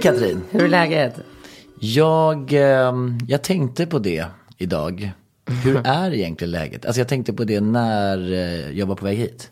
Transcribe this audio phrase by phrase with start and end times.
[0.00, 0.42] Katrin!
[0.50, 1.14] Hur är läget?
[1.80, 4.24] Jag, ehm, jag tänkte på det
[4.58, 5.12] idag.
[5.64, 6.86] Hur är egentligen läget?
[6.86, 9.50] Alltså jag tänkte på det när eh, jag var på väg hit.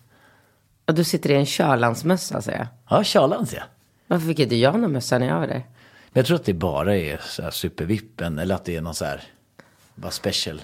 [0.87, 2.67] Och du sitter i en Körlandsmössa säger jag.
[2.89, 3.63] Ja, Charlans ja.
[4.07, 5.65] Varför fick inte jag någon mössa när jag var där?
[6.13, 8.95] Men jag tror att det bara är så här supervippen eller att det är någon
[8.95, 9.23] så här,
[9.95, 10.63] bara special.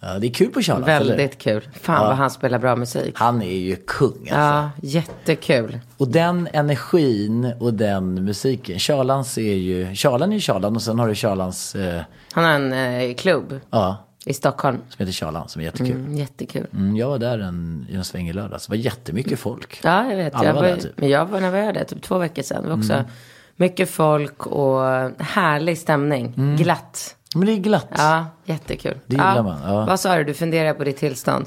[0.00, 0.80] Ja, det är kul på eller?
[0.86, 1.68] Väldigt kul.
[1.80, 2.08] Fan Ja.
[2.08, 3.14] vad han spelar bra musik.
[3.18, 4.34] Han är ju kung alltså.
[4.34, 5.80] Ja, jättekul.
[5.96, 8.78] Och den energin och den musiken.
[8.78, 12.02] Charlans är ju, Charlan är ju Charlan och sen har du Charlans, eh,
[12.32, 13.96] Han har en eh, klubb ja,
[14.26, 14.78] i Stockholm.
[14.88, 15.96] som heter Charlan som är jättekul.
[15.96, 16.66] Mm, jättekul.
[16.72, 18.66] Mm, jag var där en, i en sväng i lördags.
[18.66, 19.80] Det var jättemycket folk.
[19.82, 20.34] Ja, jag vet.
[20.34, 20.92] Alla Jag var var, där, typ.
[21.00, 21.84] Men jag var när var jag där?
[21.84, 22.62] Typ två veckor sedan.
[22.62, 23.04] Det var också
[23.56, 24.80] mycket folk och
[25.18, 26.56] härlig stämning.
[26.58, 27.16] Glatt.
[27.34, 27.88] Men det är glatt.
[27.96, 28.98] Ja, jättekul.
[29.06, 29.42] Det gillar ja.
[29.42, 29.86] man, ja.
[29.86, 30.24] Vad sa du?
[30.24, 31.46] Du funderar på ditt tillstånd?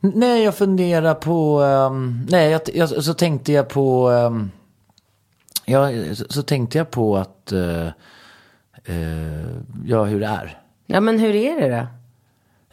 [0.00, 1.62] Nej, jag funderar på...
[1.62, 4.08] ehm, nej, jag, jag, så tänkte jag på...
[4.10, 4.50] Um,
[5.64, 7.52] ja, så, så tänkte jag på att...
[7.52, 7.86] eh,
[8.84, 9.46] eh,
[9.86, 10.58] ja, hur det är.
[10.86, 11.86] Ja, men hur är det då?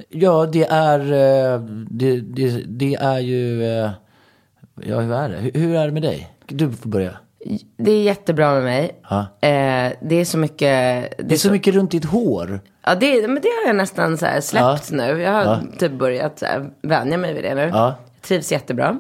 [0.10, 1.00] Ja, det är...
[1.00, 1.60] eh,
[1.90, 3.64] det, det, det är ju...
[4.84, 5.38] ja, hur är det?
[5.38, 6.32] Hur, hur är det med dig?
[6.46, 7.18] Du får börja.
[7.78, 9.00] Det är jättebra med mig.
[9.10, 9.20] Ja.
[9.20, 11.14] Eh, det är så mycket.
[11.18, 12.60] Det är så mycket runt ditt hår.
[12.86, 15.22] Ja, det, men det har jag nästan så släppt nu.
[15.22, 15.60] Jag har Ja.
[15.80, 17.62] typ börjat så här vänja mig vid det nu.
[17.62, 17.66] Ja.
[17.68, 17.72] Mm.
[17.80, 19.00] Jag trivs jättebra.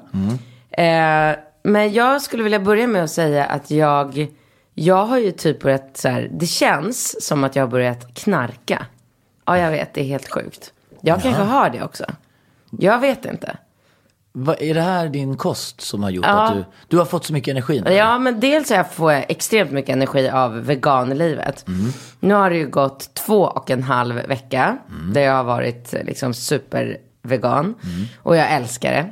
[0.71, 4.27] Eh, men jag skulle vilja börja med att säga att jag,
[4.73, 8.85] jag har ju typ börjat så här, det känns som att jag har börjat knarka.
[9.45, 10.73] Ja, jag vet, det är helt sjukt.
[11.01, 12.05] Jag kanske har det också.
[12.79, 13.57] Jag vet inte.
[14.37, 16.47] Vad, är det här din kost som har gjort Ja.
[16.47, 16.65] att du...
[16.87, 17.91] Du har fått så mycket energi nu?
[17.93, 21.65] Ja, men dels här får jag extremt mycket energi av veganlivet.
[22.19, 24.77] Nu har det ju gått två och en halv vecka
[25.13, 27.75] där jag har varit liksom supervegan.
[28.23, 29.09] Och jag älskar det.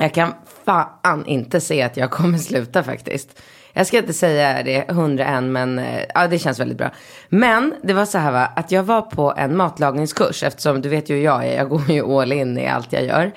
[0.00, 0.32] Jag kan
[0.64, 3.40] fan inte se att jag kommer sluta faktiskt.
[3.72, 6.90] Jag ska inte säga det hundra än, men eh, ja, det känns väldigt bra.
[7.28, 11.10] Men det var så här va, att jag var på en matlagningskurs, eftersom du vet
[11.10, 13.32] ju hur jag är, jag går ju all in i allt jag gör.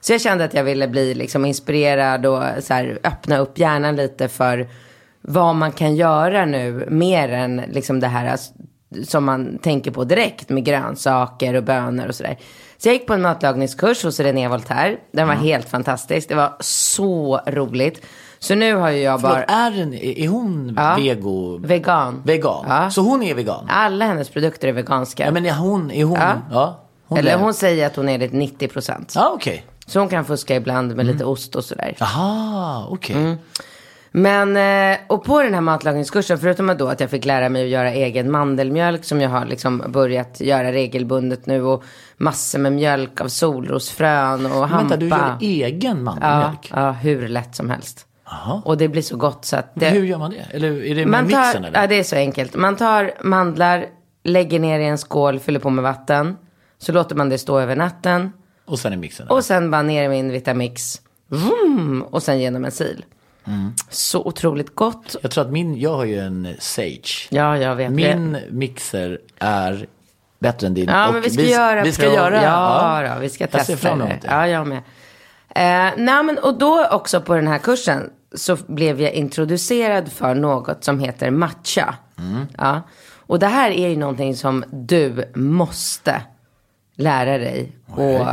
[0.00, 3.96] Så jag kände att jag ville bli liksom inspirerad och så här, öppna upp hjärnan
[3.96, 4.68] lite för
[5.20, 8.36] vad man kan göra nu mer än liksom det här
[9.06, 12.38] som man tänker på direkt med grönsaker och bönor och sådär.
[12.78, 14.96] Så jag gick på en matlagningskurs hos René Voltaire.
[15.12, 16.28] Den var helt fantastisk.
[16.28, 18.06] Det var så roligt.
[18.38, 19.32] Så nu har ju jag bara...
[19.32, 20.96] Förlåt, är, den, är hon Ja.
[20.98, 21.58] vego...
[21.58, 22.22] Vegan.
[22.24, 22.64] Vegan?
[22.68, 22.90] Ja.
[22.90, 23.66] Så hon är vegan?
[23.70, 25.24] Alla hennes produkter är veganska.
[25.24, 25.90] Ja, men är hon...
[25.90, 26.32] Är hon Ja.
[26.50, 26.80] ja.
[27.06, 27.42] hon Eller lever.
[27.44, 29.12] hon säger att hon är det 90 procent.
[29.16, 29.64] Ja, okej.
[29.90, 31.96] Så hon kan fuska ibland med lite ost och sådär.
[31.98, 33.16] Jaha, okej.
[33.16, 33.36] Mm.
[34.10, 37.62] Men, eh, och på den här matlagningskursen, förutom att då att jag fick lära mig
[37.62, 41.84] att göra egen mandelmjölk som jag har liksom börjat göra regelbundet nu och
[42.16, 44.76] massor med mjölk av solrosfrön och hampa.
[44.76, 46.70] Vänta, du gör egen ja, mandelmjölk?
[46.74, 48.06] ja, hur lätt som helst.
[48.24, 48.62] Jaha.
[48.64, 50.56] Och det blir så gott så att det, Hur gör man det?
[50.56, 51.80] Eller är det med tar, mixen eller?
[51.80, 52.56] Ja, det är så enkelt.
[52.56, 53.86] Man tar mandlar,
[54.24, 56.36] lägger ner i en skål, fyller på med vatten.
[56.78, 58.32] Så låter man det stå över natten.
[58.64, 59.28] Och sen i mixen?
[59.28, 61.00] Och sen bara ner med en Vitamix.
[61.28, 63.00] Vroom, och sen genom en sil.
[63.46, 63.72] Mm.
[63.90, 65.16] Så otroligt gott.
[65.22, 67.28] Jag tror att min, jag har ju en Sage.
[67.30, 68.42] Ja, jag vet Min det.
[68.50, 69.86] mixer är
[70.38, 70.88] bättre än din.
[70.88, 72.14] Ja, Och men vi ska göra Vi ska prov.
[72.14, 73.14] göra, ja.
[73.14, 74.28] Då, vi ska Jag testa ser fram emot det.
[74.28, 74.78] Ja, jag med.
[75.48, 80.34] Eh, nej, men, och då också på den här kursen så blev jag introducerad för
[80.34, 81.94] något som heter matcha.
[82.18, 82.46] Mm.
[82.58, 82.80] Ja.
[83.16, 86.22] Och det här är ju någonting som du måste
[86.96, 88.26] lära dig och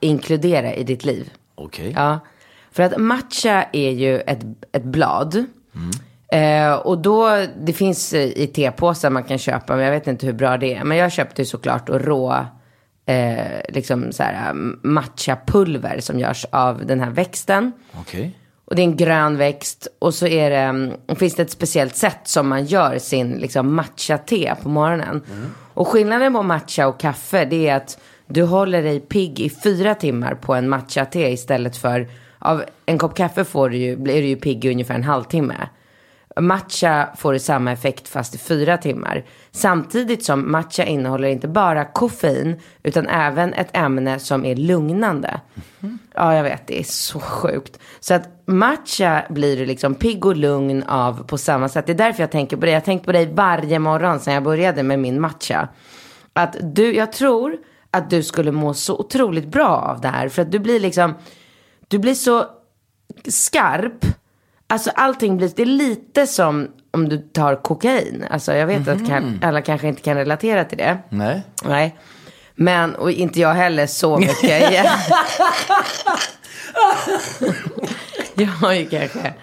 [0.00, 1.30] inkludera i ditt liv.
[1.54, 1.92] Okej.
[1.96, 2.20] Ja,
[2.70, 5.46] för att matcha är ju ett, ett blad.
[6.32, 10.26] Eh, och då, det finns eh, i tepåsar man kan köpa, men jag vet inte
[10.26, 10.84] hur bra det är.
[10.84, 12.46] Men jag köpte ju såklart och rå,
[13.06, 14.52] eh, liksom så här
[14.82, 17.72] matchapulver som görs av den här växten.
[18.00, 18.38] Okej.
[18.64, 19.88] Och det är en grön växt.
[19.98, 23.74] Och så är det, mm, finns det ett speciellt sätt som man gör sin liksom,
[23.74, 25.22] matcha-te på morgonen.
[25.74, 27.98] Och skillnaden på matcha och kaffe det är att
[28.28, 32.08] du håller dig pigg i fyra timmar på en matcha-te istället för,
[32.38, 35.68] av en kopp kaffe får du ju, blir du ju pigg i ungefär en halvtimme.
[36.40, 39.24] Matcha får du samma effekt fast i fyra timmar.
[39.50, 45.40] Samtidigt som matcha innehåller inte bara koffein utan även ett ämne som är lugnande.
[46.14, 47.78] Ja, jag vet, det är så sjukt.
[48.00, 51.86] Så att matcha blir du liksom pigg och lugn av på samma sätt.
[51.86, 52.70] Det är därför jag tänker på dig.
[52.70, 55.68] Jag har tänkt på dig varje morgon sedan jag började med min matcha.
[56.32, 57.56] Att du, jag tror
[57.90, 60.28] att du skulle må så otroligt bra av det här.
[60.28, 61.14] För att du blir liksom,
[61.88, 62.46] du blir så
[63.28, 64.04] skarp.
[64.66, 68.24] Alltså allting blir, det är lite som om du tar kokain.
[68.30, 70.98] Alltså jag vet att kan, alla kanske inte kan relatera till det.
[71.08, 71.42] Nej.
[71.64, 71.98] Nej.
[72.54, 74.86] Men, och inte jag heller så mycket.
[78.42, 79.34] jag har ju kanske,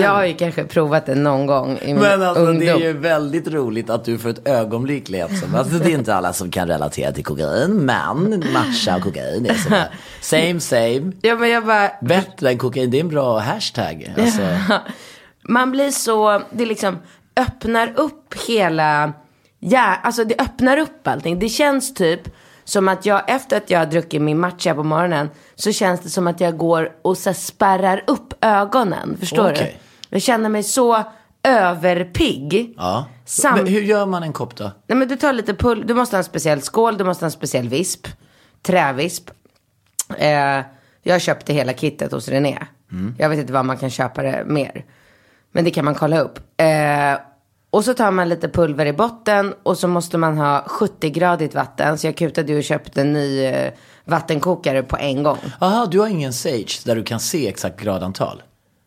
[0.00, 2.58] jag har ju kanske provat det någon gång i min Men alltså ungdom.
[2.58, 5.94] det är ju väldigt roligt att du för ett ögonblick lät som, alltså det är
[5.94, 9.82] inte alla som kan relatera till kokain, men matcha och kokain är som
[10.20, 11.12] same same.
[11.22, 14.14] Ja men jag bara, Bättre än kokain, det är en bra hashtag.
[14.18, 14.42] Alltså,
[15.42, 16.98] man blir så, det liksom
[17.36, 19.12] öppnar upp hela,
[19.58, 21.38] ja, alltså det öppnar upp allting.
[21.38, 22.20] Det känns typ
[22.70, 26.08] som att jag, efter att jag har druckit min matcha på morgonen, så känns det
[26.10, 29.16] som att jag går och så spärrar upp ögonen.
[29.20, 29.78] Förstår Okej.
[30.08, 30.14] du?
[30.14, 31.02] Jag känner mig så
[31.42, 32.74] överpigg.
[32.76, 33.06] ja.
[33.24, 34.70] Sam- Men hur gör man en kopp då?
[34.86, 37.26] Nej men du tar lite pull, du måste ha en speciell skål, du måste ha
[37.26, 38.06] en speciell visp.
[38.62, 39.30] Trävisp.
[40.18, 40.60] Eh,
[41.02, 42.58] jag köpte hela kittet hos René.
[43.18, 44.84] Jag vet inte var man kan köpa det mer.
[45.52, 46.38] Men det kan man kolla upp.
[46.56, 47.20] Eh,
[47.70, 51.98] och så tar man lite pulver i botten och så måste man ha 70-gradigt vatten.
[51.98, 53.72] Så jag kutade och köpte en ny eh,
[54.04, 55.38] vattenkokare på en gång.
[55.60, 58.42] Aha, du har ingen Sage där du kan se exakt gradantal?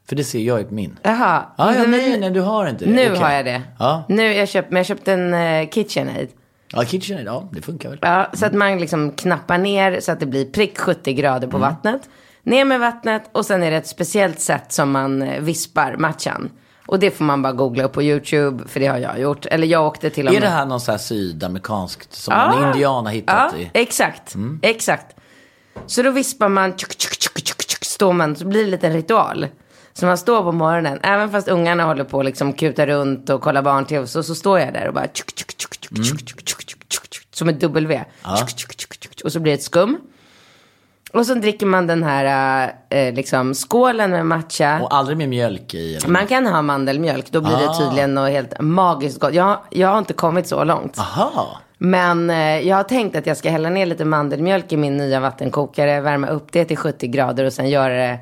[0.10, 1.00] För det ser jag i min.
[1.02, 1.46] Jaha.
[1.58, 2.92] Ah, ja, Men- nej, nej, du har inte det.
[2.92, 3.22] Nu Okej.
[3.22, 3.62] har jag det.
[3.80, 6.30] Ja, Nu jag köpt, men jag köpte en eh, KitchenAid.
[6.74, 8.00] ja KitchenAid, ja det funkar väl.
[8.02, 11.58] Ja, så att man liksom knappar ner så att det blir prick 70 grader på
[11.58, 12.10] vattnet.
[12.44, 16.50] Ner med vattnet och sen är det ett speciellt sätt som man eh, vispar matchan.
[16.86, 19.46] Och det får man bara googla upp på YouTube, för det har jag gjort.
[19.46, 20.50] Eller jag åkte till och Är med.
[20.50, 23.70] det här någon så här sydamerikanskt som en indian har hittat Ja, i?
[23.74, 24.36] exakt.
[24.62, 25.16] Exakt.
[25.86, 28.72] Så då vispar man, tjuk, tjuk, tjuk, tjuk, tjuk, står man, så blir det en
[28.72, 29.48] liten ritual.
[29.94, 33.42] Så man står på morgonen, även fast ungarna håller på att liksom kuta runt och
[33.42, 36.46] kolla barn-tv, så, så står jag där och bara tjuk, tjuk, tjuk, tjuk, tjuk, tjuk,
[36.48, 38.04] tjuk, tjuk, tjuk, tjuk, som ett W.
[38.40, 39.98] Tjuk, tjuk, tjuk, tjuk, och så blir det ett skum.
[41.14, 44.80] Och så dricker man den här eh, liksom skålen med matcha.
[44.82, 45.96] Och aldrig med mjölk i?
[45.96, 46.08] Eller?
[46.10, 47.78] Man kan ha mandelmjölk, då blir det Ah.
[47.80, 49.34] tydligen något helt magiskt gott.
[49.34, 51.00] Jag, jag har inte kommit så långt.
[51.00, 51.58] Aha.
[51.78, 52.38] Men eh,
[52.68, 56.28] jag har tänkt att jag ska hälla ner lite mandelmjölk i min nya vattenkokare, värma
[56.28, 58.20] upp det till 70 grader och sen göra det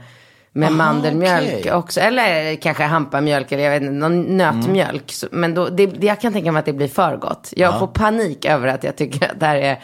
[0.53, 1.73] med Aha, mandelmjölk okej.
[1.73, 1.99] också.
[1.99, 5.11] Eller kanske hampamjölk eller jag vet inte, någon nötmjölk.
[5.11, 7.53] Så, men då, det, det- jag kan tänka mig att det blir för gott.
[7.55, 9.79] Jag får panik över att jag tycker att det här är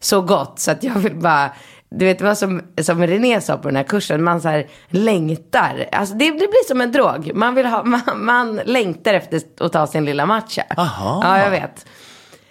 [0.00, 1.50] så gott så att jag vill bara
[1.98, 5.88] du vet vad som, som René sa på den här kursen, man så här längtar.
[5.92, 7.34] Alltså det, det blir som en drog.
[7.34, 10.62] Man, vill ha, man, man längtar efter att ta sin lilla matcha.
[10.76, 11.20] Aha.
[11.24, 11.86] Ja, jag vet.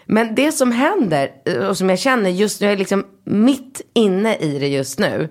[0.05, 3.81] Men det som händer eh, och som jag känner just nu, jag är liksom mitt
[3.93, 5.29] inne i det just nu.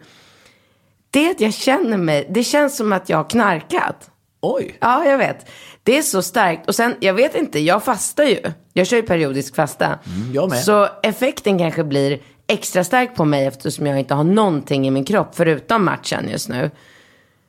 [1.10, 4.10] Det är att jag känner mig, det känns som att jag har knarkat.
[4.42, 4.76] Oj.
[4.80, 5.46] Ja, jag vet.
[5.82, 6.68] Det är så starkt.
[6.68, 8.40] Och sen, jag vet inte, jag fastar ju.
[8.72, 9.86] Jag kör ju periodisk fasta.
[9.86, 10.58] Mm, jag med.
[10.58, 12.20] Så effekten kanske blir
[12.50, 16.48] extra stark på mig eftersom jag inte har någonting i min kropp förutom matchen just
[16.48, 16.70] nu.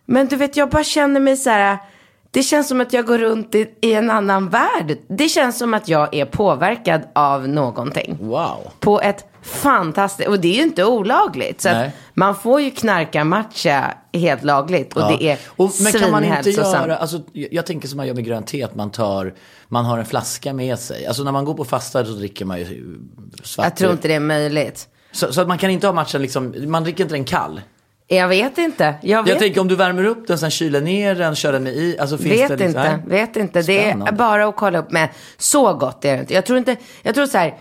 [0.06, 1.78] Men du vet, jag bara känner mig så här.
[2.32, 4.98] Det känns som att jag går runt i, i en annan värld.
[5.08, 8.18] Det känns som att jag är påverkad av någonting.
[8.22, 8.72] Wow.
[8.80, 11.62] På ett fantastiskt, och det är ju inte olagligt.
[11.62, 14.94] Så att man får ju knarka matcha helt lagligt.
[14.96, 15.16] Och Ja.
[15.20, 18.26] det är och, Men kan man inte göra, alltså, jag tänker som man gör med
[18.26, 19.34] grönt te, att man tar,
[19.68, 21.06] man har en flaska med sig.
[21.06, 22.98] Alltså när man går på fasta så dricker man ju
[23.44, 24.88] svart Jag tror inte det är möjligt.
[25.12, 27.62] så, så att man kan inte ha matchen liksom, man dricker inte den kall.
[28.08, 28.96] Jag vet inte.
[29.02, 31.64] Jag vet, Jag tänker om du värmer upp den, sen kyler ner den, kör den
[31.64, 32.90] med i, alltså finns vet det liksom, inte.
[33.08, 33.20] nej?
[33.22, 33.62] Vet inte.
[33.62, 34.12] Det är Spännande.
[34.12, 34.92] bara att kolla upp.
[34.92, 35.08] Men
[35.38, 36.34] så gott är det inte.
[36.34, 37.58] Jag tror inte, jag tror så här,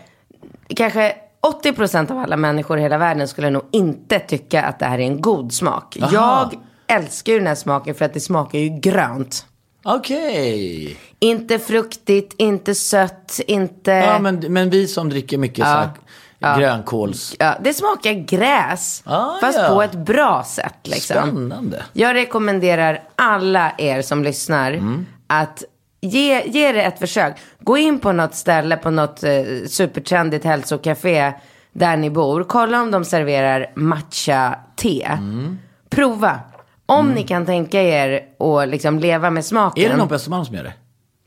[0.76, 4.98] kanske 80% av alla människor i hela världen skulle nog inte tycka att det här
[4.98, 5.96] är en god smak.
[6.02, 6.10] Aha.
[6.12, 6.60] Jag
[6.98, 9.46] älskar ju den här smaken för att det smakar ju grönt.
[9.82, 10.96] Okej.
[11.18, 13.90] Inte fruktigt, inte sött, inte...
[13.90, 15.90] Ja men, men vi som dricker mycket så här,
[16.58, 17.36] grönkåls...
[17.38, 19.02] Ja, det smakar gräs.
[19.06, 19.68] Ah, fast ja.
[19.68, 21.16] på ett bra sätt liksom.
[21.16, 21.82] Spännande.
[21.92, 25.06] Jag rekommenderar alla er som lyssnar Mm.
[25.26, 25.64] att
[26.00, 27.36] ge, ge det ett försök.
[27.60, 31.32] Gå in på något ställe på något eh, supertrendigt hälsokafé
[31.72, 32.44] där ni bor.
[32.44, 35.04] Kolla om de serverar matcha-te.
[35.04, 35.58] Mm.
[35.90, 36.40] Prova.
[36.86, 39.84] Om ni kan tänka er att liksom leva med smaken.
[39.84, 40.74] Är det någon på Östermalm som gör det?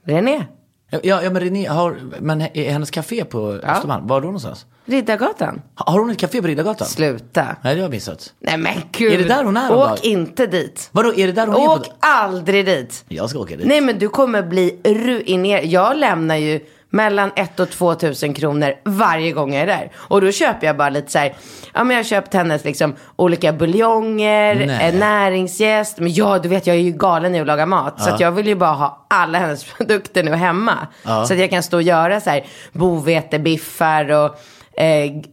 [0.05, 0.45] René,
[0.89, 4.65] Ja, ja men René har, men hennes café på Östermalm, var då någonstans?
[4.85, 5.61] Riddargatan.
[5.75, 6.87] Ha- Har hon ett café på Riddargatan?
[6.87, 7.43] Sluta.
[7.43, 8.33] Nej, det har jag missat.
[8.39, 9.13] Nej men gud.
[9.13, 9.97] Är det där hon är Åk dagen?
[10.03, 10.89] inte dit.
[10.91, 11.91] Vadå, är det där hon är Åk på?
[11.99, 13.05] aldrig dit.
[13.07, 13.65] Jag ska åka dit.
[13.67, 15.65] Nej men du kommer bli ruinerad.
[15.65, 16.59] Jag lämnar ju
[16.89, 19.91] mellan 1 och 2 tusen kronor varje gång jag är där.
[19.95, 21.35] Och då köper jag bara lite så här.
[21.73, 24.89] Ja men jag har köpt hennes liksom olika buljonger, Nej.
[24.89, 25.99] eh, näringsjäst.
[25.99, 28.01] Men ja du vet jag är ju galen i att laga mat.
[28.01, 30.87] Så att jag vill ju bara ha alla hennes produkter nu hemma.
[31.03, 34.39] Så att jag kan stå och göra så här bovetebiffar och
[34.77, 34.85] eh,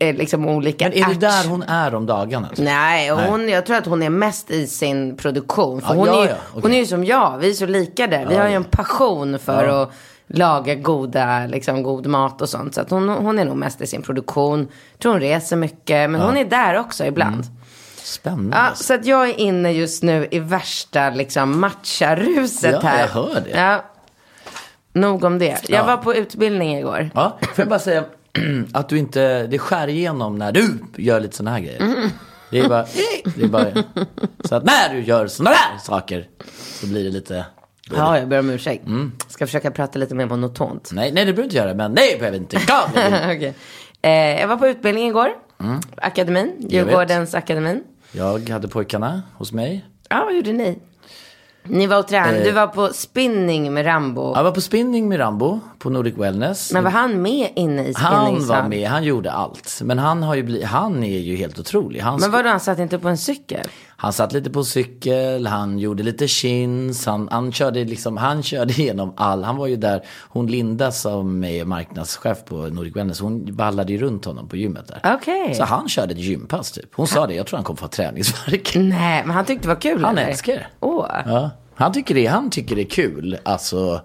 [0.08, 2.48] eh, liksom olika Men är det där hon är om dagarna?
[2.56, 5.80] Nej, och hon, jag tror att hon är mest i sin produktion.
[5.80, 6.62] För Ja, hon, ja, är, ja, okej.
[6.62, 8.26] hon är ju som jag, vi är så lika där.
[8.26, 9.82] Vi har ju en passion för Ja.
[9.82, 9.90] att
[10.26, 12.74] laga goda, liksom, god mat och sånt.
[12.74, 14.68] Så att hon, hon är nog mest i sin produktion.
[14.92, 17.34] Jag tror hon reser mycket, men hon är där också ibland.
[17.34, 17.46] Mm.
[17.96, 18.56] Spännande.
[18.56, 23.00] Ja, så att jag är inne just nu i värsta liksom, matcharuset Ja, här.
[23.00, 23.60] jag hör det.
[23.60, 23.84] Ja.
[24.92, 25.68] Nog om det.
[25.68, 25.84] Jag Ja.
[25.84, 27.10] var på utbildning igår.
[27.14, 28.04] Ja, får jag bara säga
[28.72, 31.80] att du inte, det skär igenom när du gör lite sådana här grejer.
[31.80, 32.08] Mm.
[32.50, 32.86] Det är bara,
[33.36, 33.66] det är bara,
[34.44, 36.28] så att när du gör sådana här saker
[36.80, 37.44] så blir det lite,
[37.96, 38.86] Ja, jag ber om ursäkt.
[38.86, 39.12] Mm.
[39.28, 40.90] Ska försöka prata lite mer monotont.
[40.92, 42.56] nej, nej det behöver du inte göra, men nej, behöver inte.
[43.24, 43.54] Okej.
[44.02, 45.28] eh, jag var på utbildning igår.
[45.96, 47.84] Akademin, Djurgårdens akademin.
[48.12, 49.84] Jag hade pojkarna hos mig.
[50.08, 50.78] Ja, vad gjorde ni?
[51.64, 52.38] Ni var och tränade.
[52.38, 52.44] Eh.
[52.44, 54.32] Du var på spinning med Rambo.
[54.36, 56.72] Jag var på spinning med Rambo på Nordic Wellness.
[56.72, 58.62] Men var han med inne i han spinningshallen?
[58.62, 59.80] var med, han gjorde allt.
[59.84, 62.00] Men han, har ju bli, han är ju helt otrolig.
[62.00, 63.66] Han, Men vadå, han satt inte på en cykel?
[64.02, 68.72] Han satt lite på cykel, han gjorde lite chins, han, han körde liksom, han körde
[68.72, 73.56] igenom all, han var ju där, hon Linda som är marknadschef på Nordic Wellness, hon
[73.56, 75.14] ballade ju runt honom på gymmet där.
[75.14, 75.54] Okej.
[75.54, 76.94] Så han körde ett gympass typ.
[76.94, 78.72] Hon sa det, jag tror han kommer få träningsvärk.
[78.74, 80.28] Nej, men han tyckte det var kul Han eller?
[80.28, 80.66] älskar det.
[80.80, 81.06] Åh.
[81.26, 83.38] Ja, han tycker det, han tycker det är kul.
[83.42, 84.00] Alltså,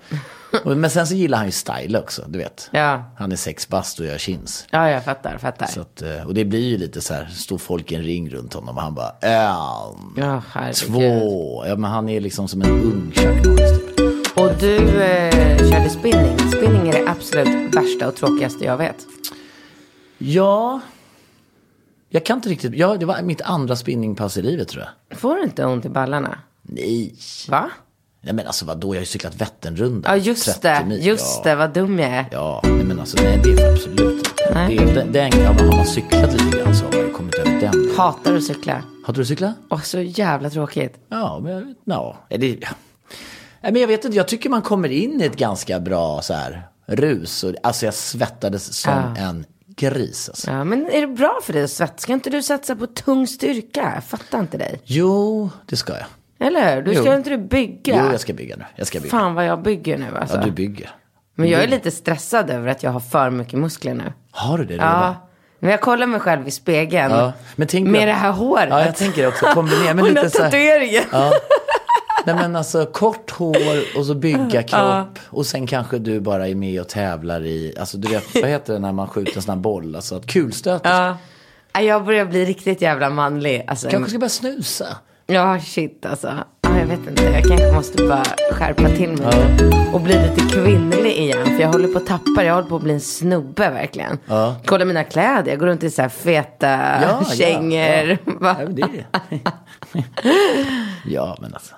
[0.76, 2.70] men sen så gillar han ju style också, du vet.
[2.72, 3.04] Ja.
[3.18, 4.68] Han är sex bast och gör chins.
[4.72, 5.66] Ja, jag fattar, fattar.
[5.68, 8.30] Så att, eh, och det blir ju lite så här, står folk i en ring
[8.30, 10.42] runt honom och han bara, ähm, Ja,
[10.74, 11.64] två.
[11.68, 14.38] Ja, men han är liksom som en ung Chuck Norris typ.
[14.38, 16.40] Och du eh, körde spinning.
[16.40, 18.98] Spinning är det absolut värsta och tråkigaste jag vet.
[20.18, 20.82] Ja,
[22.10, 25.20] jag kan inte riktigt, ja det var mitt andra spinningpass i livet tror jag.
[25.20, 26.40] Får du inte ont i ballarna?
[26.62, 27.16] Nej.
[27.50, 27.70] Va?
[28.26, 30.12] Nej men alltså vadå, jag har ju cyklat Vätternrundan.
[30.12, 30.86] Ja, just 30 det.
[30.88, 31.06] mil.
[31.06, 31.50] Just ja.
[31.50, 32.26] det, vad dum jag är.
[32.32, 34.54] Ja, nej men alltså nej det är absolut inte.
[34.54, 34.78] Nej.
[34.78, 37.36] Det är, den, den, ja, har man cyklat lite grann så har man ju kommit
[37.36, 37.92] över den.
[37.98, 38.82] Hatar att cykla.
[39.06, 39.56] Har du cyklat?
[39.70, 40.96] Åh, så jävla tråkigt.
[41.10, 42.18] Ja, men ja.
[42.30, 42.68] Det, ja.
[43.62, 46.34] Nej, men jag vet inte, jag tycker man kommer in i ett ganska bra så
[46.34, 47.44] här rus.
[47.44, 49.16] Och, alltså jag svettades som Ja.
[49.22, 50.30] en gris.
[50.30, 50.52] Alltså.
[50.52, 51.98] Ja, men är det bra för dig att svetsa?
[51.98, 53.92] Ska inte du satsa på tung styrka?
[53.96, 54.82] Jag fattar inte dig.
[54.84, 56.06] Jo, det ska jag.
[56.40, 56.82] Eller?
[56.82, 57.14] Du ska Jo.
[57.14, 58.04] inte du bygga?
[58.06, 58.66] Jo, jag ska bygga nu.
[58.76, 59.12] Jag ska bygga.
[59.12, 60.38] Fan vad jag bygger nu alltså.
[60.38, 60.90] Ja, du bygger.
[61.36, 64.14] Men jag är lite stressad över att jag har för mycket muskler nu.
[64.32, 64.88] Har du det redan?
[64.88, 65.16] Ja.
[65.60, 67.12] Men jag kollar mig själv i spegeln.
[67.12, 68.68] Ja, men tänk med att- det här håret.
[68.70, 70.46] Ja, jag tänker också kombinera med lite så här.
[70.46, 71.04] tatueringen.
[71.12, 71.32] Ja.
[72.26, 73.58] Nej men alltså kort hår
[73.98, 75.20] och så bygga kropp.
[75.28, 78.74] Och sen kanske du bara är med och tävlar i, alltså du vet, vad heter
[78.74, 79.96] det när man skjuter en sån här boll?
[79.96, 81.18] Alltså kulstöter.
[81.74, 83.64] Ja, Jag börjar bli riktigt jävla manlig.
[83.68, 84.88] Alltså, Kanske ska börja snusa.
[85.28, 86.34] Ja, shit alltså.
[86.62, 87.24] Ja, jag vet inte.
[87.24, 89.58] Jag kanske måste bara skärpa till mig
[89.94, 91.46] och bli lite kvinnlig igen.
[91.46, 92.44] För jag håller på att tappa det.
[92.46, 94.18] Jag håller på att bli en snubbe verkligen.
[94.26, 94.56] Ja.
[94.66, 95.52] Kolla mina kläder.
[95.52, 98.10] Jag går runt i så här feta Ja, ja, kängor.
[98.10, 98.18] ja.
[98.42, 99.06] Ja, men det är
[101.06, 101.76] Ja, men alltså.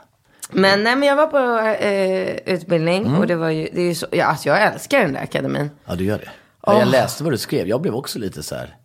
[0.51, 3.05] Men, nej, men jag var på eh, utbildning.
[3.05, 3.19] Mm.
[3.19, 5.69] Och det var ju, det är ju så, ja, alltså jag älskar den där akademin.
[5.85, 6.29] Ja, du gör det.
[6.65, 7.67] Ja, jag läste vad du skrev.
[7.67, 8.75] Jag blev också lite så här.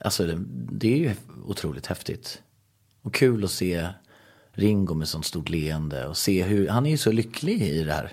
[0.00, 0.34] Alltså, det,
[0.72, 1.10] det är ju
[1.46, 2.38] otroligt häftigt.
[3.02, 3.88] Och kul att se
[4.52, 6.06] Ringo med sånt stort leende.
[6.06, 8.12] Och se hur, han är ju så lycklig i det här.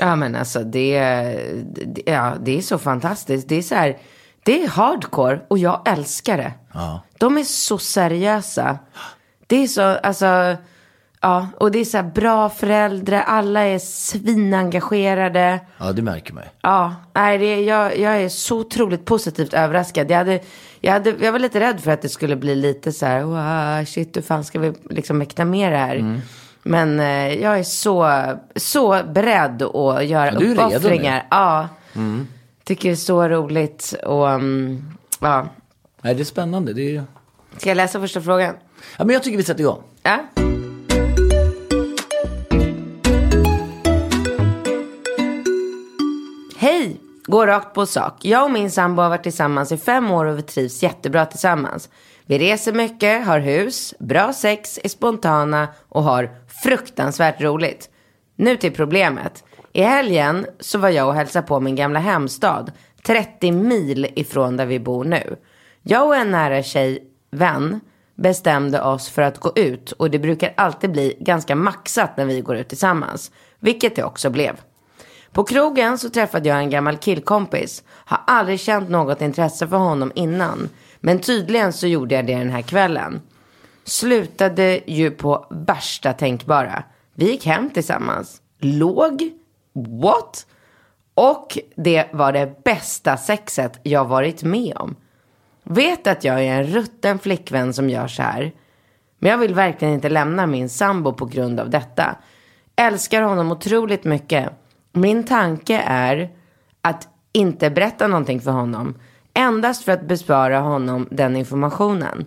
[0.00, 1.00] Ja men alltså det,
[1.86, 3.48] det, ja, det är så fantastiskt.
[3.48, 3.98] Det är så här,
[4.44, 6.52] det är hardcore och jag älskar det.
[6.74, 7.02] Ja.
[7.18, 8.78] De är så seriösa.
[9.46, 10.56] Det är så, alltså,
[11.20, 15.60] ja, och det är så här bra föräldrar, alla är svinengagerade.
[15.78, 16.50] Ja, det märker man ju.
[16.62, 20.10] Ja, nej, det, jag, jag är så otroligt positivt överraskad.
[20.10, 20.40] Jag, hade,
[20.80, 23.84] jag, hade, jag var lite rädd för att det skulle bli lite så här, wow,
[23.84, 25.96] shit, hur fan ska vi liksom mäkta med det här?
[25.96, 26.20] Mm.
[26.62, 28.22] Men eh, jag är så,
[28.56, 30.76] så beredd att göra Ja, du är redo nu.
[30.76, 31.26] uppoffringar.
[31.30, 31.68] Ja,
[32.68, 33.94] tycker det är så roligt.
[34.04, 34.84] Och, mm,
[35.20, 35.48] ja.
[36.02, 36.72] Nej, det är spännande.
[36.72, 37.04] Det är...
[37.56, 38.54] Ska jag läsa första frågan?
[38.96, 39.82] Ja, men jag tycker vi sätter igång.
[40.02, 40.18] Ja.
[46.56, 47.00] Hej!
[47.28, 48.24] Går rakt på sak.
[48.24, 51.88] Jag och min sambo har varit tillsammans i fem år och vi trivs jättebra tillsammans.
[52.26, 56.30] Vi reser mycket, har hus, bra sex, är spontana och har
[56.62, 57.90] fruktansvärt roligt.
[58.36, 59.44] Nu till problemet.
[59.72, 62.72] I helgen så var jag och hälsade på min gamla hemstad,
[63.06, 65.36] 30 mil ifrån där vi bor nu.
[65.82, 67.80] Jag och en nära tjej, vän,
[68.14, 72.40] bestämde oss för att gå ut och det brukar alltid bli ganska maxat när vi
[72.40, 73.30] går ut tillsammans.
[73.60, 74.60] Vilket det också blev.
[75.32, 77.82] På krogen så träffade jag en gammal killkompis.
[77.88, 80.68] Har aldrig känt något intresse för honom innan.
[81.00, 83.20] Men tydligen så gjorde jag det den här kvällen.
[83.84, 86.82] Slutade ju på värsta tänkbara.
[87.14, 88.42] Vi gick hem tillsammans.
[88.58, 89.30] Låg?
[90.02, 90.46] What?
[91.14, 94.96] Och det var det bästa sexet jag varit med om.
[95.62, 98.52] Vet att jag är en rutten flickvän som gör så här.
[99.18, 102.16] Men jag vill verkligen inte lämna min sambo på grund av detta.
[102.76, 104.52] Älskar honom otroligt mycket.
[105.00, 106.30] Min tanke är
[106.82, 108.94] att inte berätta någonting för honom.
[109.34, 112.26] Endast för att bespara honom den informationen.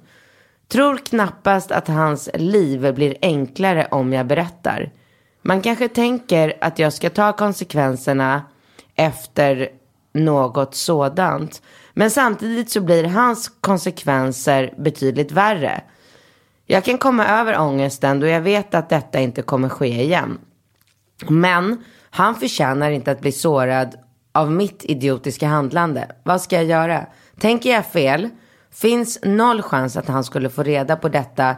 [0.68, 4.92] Tror knappast att hans liv blir enklare om jag berättar.
[5.42, 8.42] Man kanske tänker att jag ska ta konsekvenserna
[8.96, 9.70] efter
[10.14, 11.62] något sådant.
[11.94, 15.82] Men samtidigt så blir hans konsekvenser betydligt värre.
[16.66, 20.40] Jag kan komma över ångesten då jag vet att detta inte kommer ske igen.
[21.30, 23.96] Men han förtjänar inte att bli sårad
[24.32, 26.08] av mitt idiotiska handlande.
[26.24, 27.06] Vad ska jag göra?
[27.40, 28.30] Tänker jag fel?
[28.74, 31.56] Finns noll chans att han skulle få reda på detta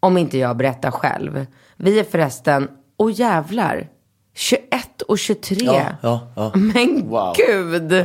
[0.00, 1.46] om inte jag berättar själv.
[1.76, 3.88] Vi är förresten, åh jävlar,
[4.34, 5.56] 21 och 23.
[5.66, 6.52] Ja, ja, ja.
[6.54, 7.34] Men Wow.
[7.46, 8.04] gud.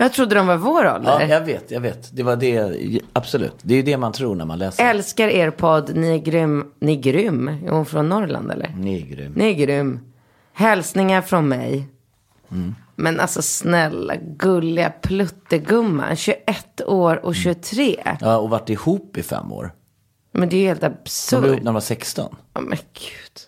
[0.00, 1.20] Jag trodde de var vår ålder.
[1.20, 2.16] Ja, jag vet, jag vet.
[2.16, 3.54] Det var det, absolut.
[3.62, 4.84] Det är det man tror när man läser.
[4.90, 6.64] Älskar er podd, ni är grym.
[6.80, 7.48] Ni är grym?
[7.48, 8.74] Är hon från Norrland eller?
[8.78, 9.32] Ni är grym.
[9.36, 10.00] Ni är grym.
[10.58, 11.88] Hälsningar från mig.
[12.96, 16.16] Men alltså snälla, gulliga pluttegumman.
[16.16, 18.16] 21 år och 23.
[18.20, 19.72] Ja, och varit ihop i fem år.
[20.32, 21.44] Men det är ju helt De blev absurt.
[21.44, 22.36] ihop när de var 16.
[22.54, 23.40] Ja men gud.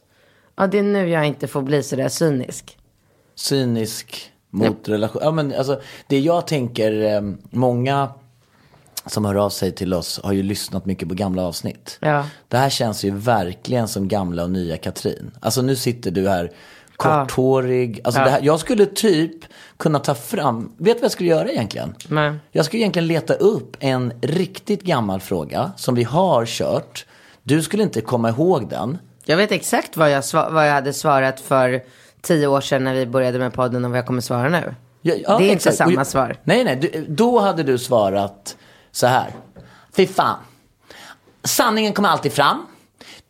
[0.56, 2.78] Ja det är nu jag inte får bli sådär cynisk.
[3.34, 5.22] Cynisk mot relation.
[5.24, 8.08] Ja, men alltså, det jag tänker, eh, många
[9.06, 11.98] som hör av sig till oss har ju lyssnat mycket på gamla avsnitt.
[12.00, 12.26] Ja.
[12.48, 15.30] Det här känns ju verkligen som gamla och nya Katrin.
[15.40, 16.50] Alltså nu sitter du här
[17.02, 18.00] korthårig.
[18.04, 18.28] Alltså, Ja.
[18.28, 19.32] här, jag skulle typ
[19.76, 21.94] kunna ta fram, vet du vad jag skulle göra egentligen?
[22.08, 22.32] Nej.
[22.52, 27.06] Jag skulle egentligen leta upp en riktigt gammal fråga som vi har kört.
[27.42, 28.98] Du skulle inte komma ihåg den.
[29.24, 31.82] Jag vet exakt vad jag, vad jag hade svarat för
[32.20, 34.74] tio år sedan när vi började med podden och vad jag kommer svara nu.
[35.02, 35.76] Ja, ja, det är inte exakt.
[35.76, 36.36] samma Och- svar.
[36.44, 36.76] Nej, nej.
[36.76, 38.56] Du, då hade du svarat
[38.92, 39.30] så här.
[39.96, 40.38] Fy fan.
[41.44, 42.66] Sanningen kommer alltid fram.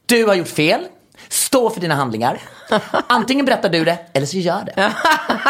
[0.07, 0.81] Du har gjort fel.
[1.33, 2.41] Stå för dina handlingar.
[3.07, 4.93] Antingen berättar du det eller så gör det.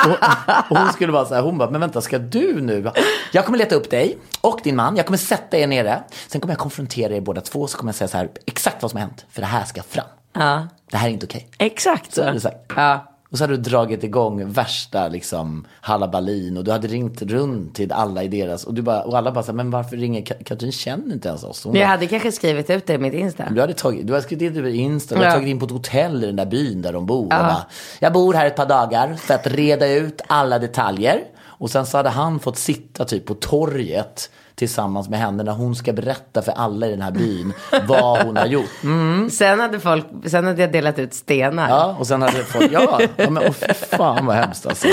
[0.07, 2.91] och, och hon skulle vara så här, hon bara, men vänta, ska du nu?
[3.33, 4.97] Jag kommer leta upp dig och din man.
[4.97, 6.03] Jag kommer sätta er nere.
[6.29, 7.67] Sen kommer jag konfrontera er båda två.
[7.67, 9.27] Så kommer jag säga så här, exakt vad som har hänt.
[9.31, 10.07] För det här ska fram.
[10.33, 10.69] Ja.
[10.91, 11.49] Det här är inte okej.
[11.59, 12.51] Exakt Så så.
[12.77, 13.07] Ja.
[13.33, 17.93] Och så hade du dragit igång värsta liksom halabalin och du hade ringt runt till
[17.93, 20.45] alla i deras och, du bara, och alla bara så här, men varför ringer Ka-
[20.45, 21.65] Katrin känner inte ens oss?
[21.65, 23.51] Hon Jag bara, hade kanske skrivit ut det i mitt Insta.
[23.51, 25.35] du hade, tagit, du hade skrivit in på Insta, du hade Ja.
[25.35, 27.23] tagit in på ett hotell i den där byn där de bor.
[27.23, 27.67] Och bara,
[27.99, 31.21] jag bor här ett par dagar för att reda ut alla detaljer.
[31.43, 35.77] Och sen så hade han fått sitta typ på torget tillsammans med henne när hon
[35.77, 37.53] ska berätta för alla i den här byn
[37.87, 38.71] vad hon har gjort.
[39.33, 41.69] Sen, hade folk, sen hade jag delat ut stenar.
[41.69, 43.53] Ja, och sen hade folk, ja, ja men oh,
[43.91, 44.89] fan vad hemskt alltså.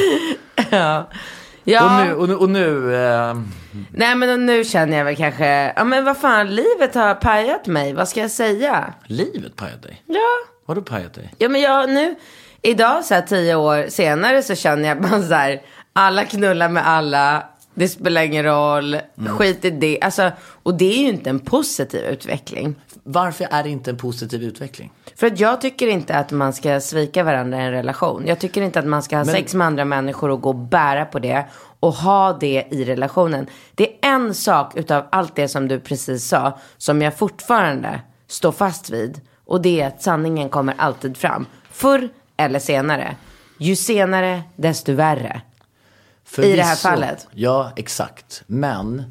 [1.69, 2.01] Ja.
[2.01, 3.35] Och nu, och nu, och nu eh,
[3.91, 7.93] Nej men nu känner jag väl kanske, ja men vad fan, livet har pajat mig.
[7.93, 8.93] Vad ska jag säga?
[9.05, 10.03] livet pajat dig.
[10.05, 10.51] Ja.
[10.65, 11.33] Vadå pajat dig?
[11.37, 12.15] Ja men jag nu,
[12.61, 15.61] idag så här tio år senare så känner jag bara så här,
[15.93, 17.43] alla knullar med alla,
[17.79, 20.01] det spelar ingen roll, skit i det.
[20.01, 20.31] Alltså,
[20.63, 22.75] och det är ju inte en positiv utveckling.
[23.03, 24.91] Varför är det inte en positiv utveckling?
[25.15, 28.23] För att jag tycker inte att man ska svika varandra i en relation.
[28.27, 30.55] Jag tycker inte att man ska ha Men- sex med andra människor och gå och
[30.55, 31.45] bära på det.
[31.79, 33.47] Och ha det i relationen.
[33.75, 36.59] Det är en sak utav allt det som du precis sa.
[36.77, 39.21] Som jag fortfarande står fast vid.
[39.45, 41.45] Och det är att sanningen kommer alltid fram.
[41.71, 43.15] Förr eller senare.
[43.57, 45.41] Ju senare desto värre.
[46.37, 46.81] I det här Förvisso.
[46.89, 47.27] fallet.
[47.33, 48.43] Ja, exakt.
[48.47, 49.03] Men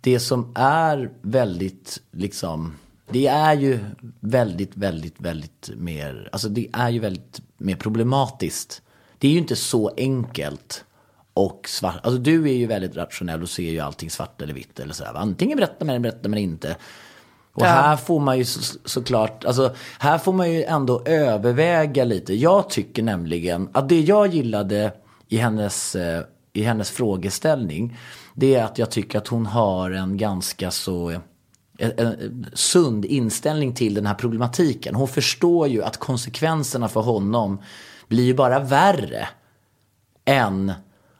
[0.00, 2.74] det som är väldigt, liksom,
[3.10, 3.78] det är ju
[4.20, 8.82] väldigt, väldigt, väldigt mer, alltså det är ju väldigt mer problematiskt.
[9.18, 10.84] Det är ju inte så enkelt
[11.34, 12.00] och svart.
[12.02, 15.12] Alltså du är ju väldigt rationell och ser ju allting svart eller vitt eller sådär.
[15.14, 16.76] Antingen berättar man eller berättar man inte.
[17.52, 17.66] Och Ja.
[17.66, 22.34] här får man ju så, såklart, alltså här får man ju ändå överväga lite.
[22.34, 24.92] Jag tycker nämligen att det jag gillade
[25.28, 26.22] i hennes eh,
[26.54, 27.96] i hennes frågeställning.
[28.34, 31.12] Det är att jag tycker att hon har en ganska så
[31.78, 34.94] en, en sund inställning till den här problematiken.
[34.94, 37.62] Hon förstår ju att konsekvenserna för honom
[38.08, 39.28] blir ju bara värre
[40.24, 40.72] än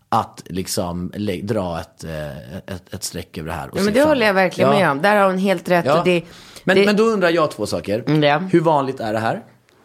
[0.08, 3.70] att liksom dra ett, eh, ett, ett streck över det här.
[3.74, 4.78] Ja, men det fram- håller jag verkligen Ja.
[4.78, 5.02] med om.
[5.02, 5.84] Där har hon helt rätt.
[5.86, 6.02] Ja.
[6.04, 6.22] Det,
[6.64, 8.04] men, det, men då undrar jag två saker.
[8.06, 8.38] Mm, ja.
[8.38, 9.42] Hur vanligt är det här?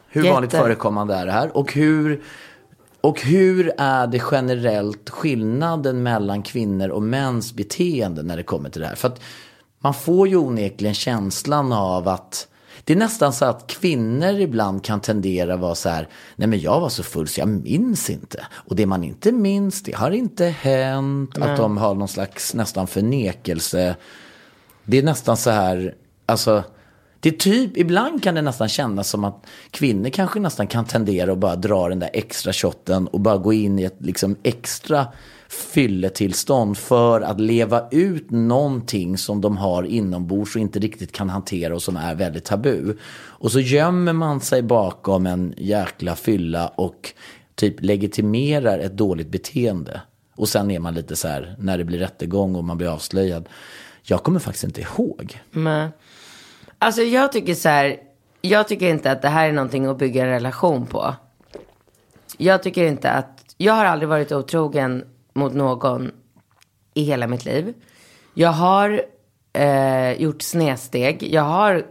[0.08, 0.34] Hur Jätte.
[0.34, 1.58] vanligt förekommande är det här?
[1.58, 2.24] Och hur,
[3.02, 8.82] och hur är det generellt skillnaden mellan kvinnor och mäns beteende när det kommer till
[8.82, 8.96] det här?
[8.96, 9.22] För att
[9.80, 12.48] man får ju onekligen känslan av att
[12.84, 16.60] det är nästan så att kvinnor ibland kan tendera att vara så här, nej men
[16.60, 18.48] jag var så full så jag minns inte.
[18.52, 21.38] Och det man inte minns, det har inte hänt.
[21.38, 23.96] Att de har någon slags nästan förnekelse.
[24.84, 26.64] Det är nästan så här, alltså,
[27.20, 31.32] det är typ, ibland kan det nästan kännas som att kvinnor kanske nästan kan tendera
[31.32, 35.08] att bara dra den där extra shotten och bara gå in i ett liksom extra
[35.50, 41.76] fylletillstånd för att leva ut någonting som de har inombords och inte riktigt kan hantera
[41.76, 42.98] och som är väldigt tabu.
[43.14, 47.14] Och så gömmer man sig bakom en jäkla fylla och
[47.56, 50.02] typ legitimerar ett dåligt beteende.
[50.36, 53.50] Och sen är man lite så här, när det blir rättegång och man blir avslöjad.
[54.04, 55.40] Jag kommer faktiskt inte ihåg.
[55.52, 55.90] Nej.
[56.80, 57.98] Alltså jag tycker så här,
[58.42, 61.15] jag tycker inte att det här är någonting att bygga en relation på.
[62.38, 66.12] Jag tycker inte att, jag har aldrig varit otrogen mot någon
[66.94, 67.74] i hela mitt liv.
[68.34, 69.02] Jag har
[69.54, 71.24] eh, gjort snedsteg.
[71.24, 71.84] Jag har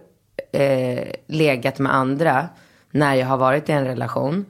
[0.52, 2.48] eh, legat med andra
[2.90, 4.46] när jag har varit i en relation.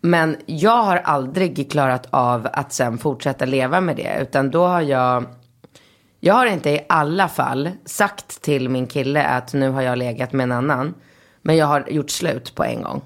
[0.00, 4.18] Men jag har aldrig klarat av att sen fortsätta leva med det.
[4.20, 5.24] Utan då har jag,
[6.26, 10.32] jag har inte i alla fall sagt till min kille att nu har jag legat
[10.32, 10.94] med en annan.
[11.42, 13.02] Men jag har gjort slut på en gång.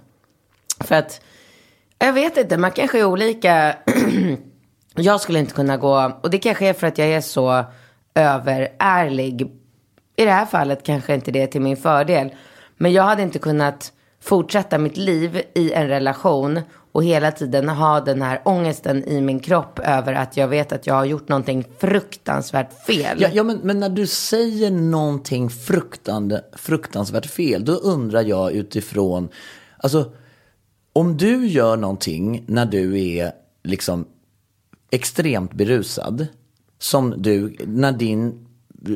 [0.81, 1.21] För att,
[1.99, 3.77] jag vet inte, man kanske är olika.
[4.95, 7.65] jag skulle inte kunna gå, och det kanske är för att jag är så
[8.15, 9.43] överärlig.
[10.17, 12.35] I det här fallet kanske inte det är till min fördel.
[12.77, 16.61] Men jag hade inte kunnat fortsätta mitt liv i en relation
[16.93, 20.87] och hela tiden ha den här ångesten i min kropp över att jag vet att
[20.87, 23.21] jag har gjort någonting fruktansvärt fel.
[23.21, 29.29] Ja, ja men, men när du säger någonting fruktande, fruktansvärt fel, då undrar jag utifrån,
[29.77, 30.13] alltså
[30.93, 34.07] om du gör någonting när du är liksom
[34.91, 36.27] extremt berusad,
[36.79, 38.47] som du, när din,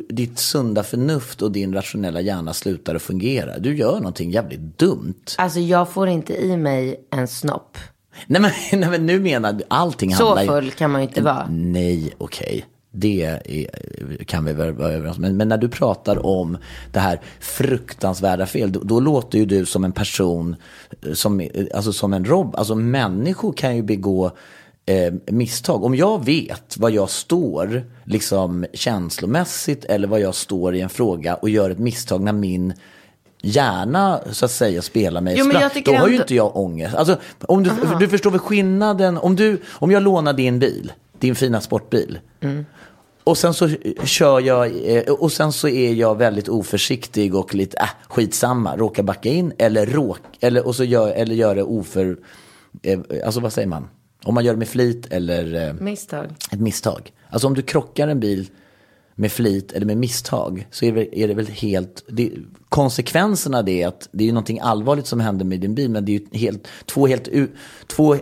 [0.09, 5.23] ditt sunda förnuft och din rationella hjärna slutar att fungera, du gör någonting jävligt dumt.
[5.37, 7.77] Alltså jag får inte i mig en snopp.
[8.27, 11.07] Nej men, nej, men nu menar du, allting Så handlar ju- full kan man ju
[11.07, 11.47] inte vara.
[11.49, 12.65] Nej, okej.
[12.97, 15.21] Det är, kan vi väl vara överens om.
[15.21, 16.57] Men, men när du pratar om
[16.91, 20.55] det här fruktansvärda fel, då, då låter ju du som en person,
[21.05, 22.55] eh, som, eh, alltså som en rob.
[22.55, 24.31] Alltså människor kan ju begå
[24.85, 25.83] eh, misstag.
[25.83, 31.35] Om jag vet vad jag står liksom känslomässigt eller vad jag står i en fråga
[31.35, 32.73] och gör ett misstag när min
[33.41, 36.95] hjärna så att säga spelar mig Jo, spratt, då har ju ändå- inte jag ångest.
[36.95, 41.35] Alltså, om du, du förstår väl skillnaden, om, du, om jag lånar din bil, din
[41.35, 42.19] fina sportbil.
[43.23, 43.69] Och sen så
[44.03, 49.03] kör jag, eh, och sen så är jag väldigt oförsiktig och lite, äh, skitsamma, råkar
[49.03, 52.17] backa in eller råk, eller, och så gör, eller gör det oför,
[52.81, 53.87] eh, alltså vad säger man?
[54.25, 56.25] Om man gör det med flit eller eh, Misstag.
[56.51, 57.11] ett misstag.
[57.29, 58.49] Alltså om du krockar en bil
[59.15, 62.31] med flit eller med misstag så är det, väl- är det väl helt, det,
[62.69, 66.05] konsekvenserna det är att det är ju någonting allvarligt som händer med din bil men
[66.05, 67.29] det är ju helt, två, helt,
[67.87, 68.15] två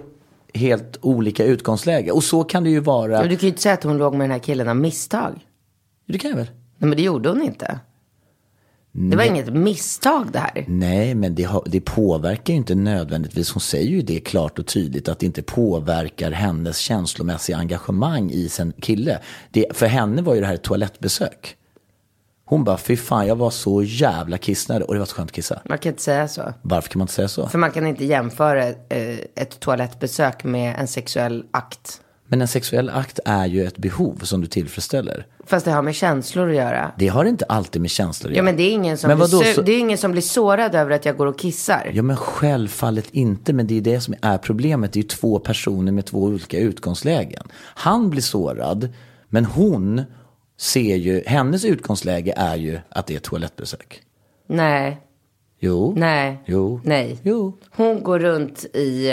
[0.54, 2.12] helt olika utgångsläge.
[2.12, 4.14] Och så kan det ju vara, Och du kan ju inte säga att hon låg
[4.14, 5.40] med den här killen av misstag.
[6.08, 6.48] det kan jag väl?
[6.78, 7.80] Nej men det gjorde hon inte.
[8.96, 10.66] Det var inget misstag det här.
[10.68, 13.52] Nej, men det, har, det påverkar ju inte nödvändigtvis.
[13.52, 18.50] Hon säger ju det klart och tydligt att det inte påverkar hennes känslomässiga engagemang i
[18.50, 19.20] sin kille.
[19.52, 21.56] Det, för henne var ju det här ett toalettbesök.
[22.46, 25.36] Hon bara, fy fan, jag var så jävla kissnödig och det var så skönt att
[25.36, 25.62] kissa.
[25.66, 26.54] Man kan inte säga så.
[26.62, 27.48] Varför kan man inte säga så?
[27.48, 32.02] För man kan inte jämföra eh, ett toalettbesök med en sexuell akt.
[32.34, 35.26] Men en sexuell akt är ju ett behov som du tillfredsställer.
[35.46, 36.92] Fast det har med känslor att göra.
[36.98, 38.46] Det har inte alltid med känslor att Ja göra.
[38.46, 40.22] men det är ingen som, Men blir, vadå, su- så- det är ingen som blir
[40.22, 41.92] sårad över att jag går och kissar.
[41.94, 44.94] Ja men självfallet inte, men det är det som är problemet.
[44.94, 47.44] Det är ju två personer med två olika utgångslägen.
[47.76, 48.90] Han blir sårad,
[49.30, 50.02] men hon
[50.60, 54.02] ser ju, hennes utgångsläge är ju att det är ett toalettbesök.
[54.50, 55.02] Nej,
[55.60, 55.94] Jo.
[55.98, 56.82] nej, Jo.
[56.84, 57.18] nej.
[57.24, 57.58] Jo.
[57.76, 59.10] Hon går runt i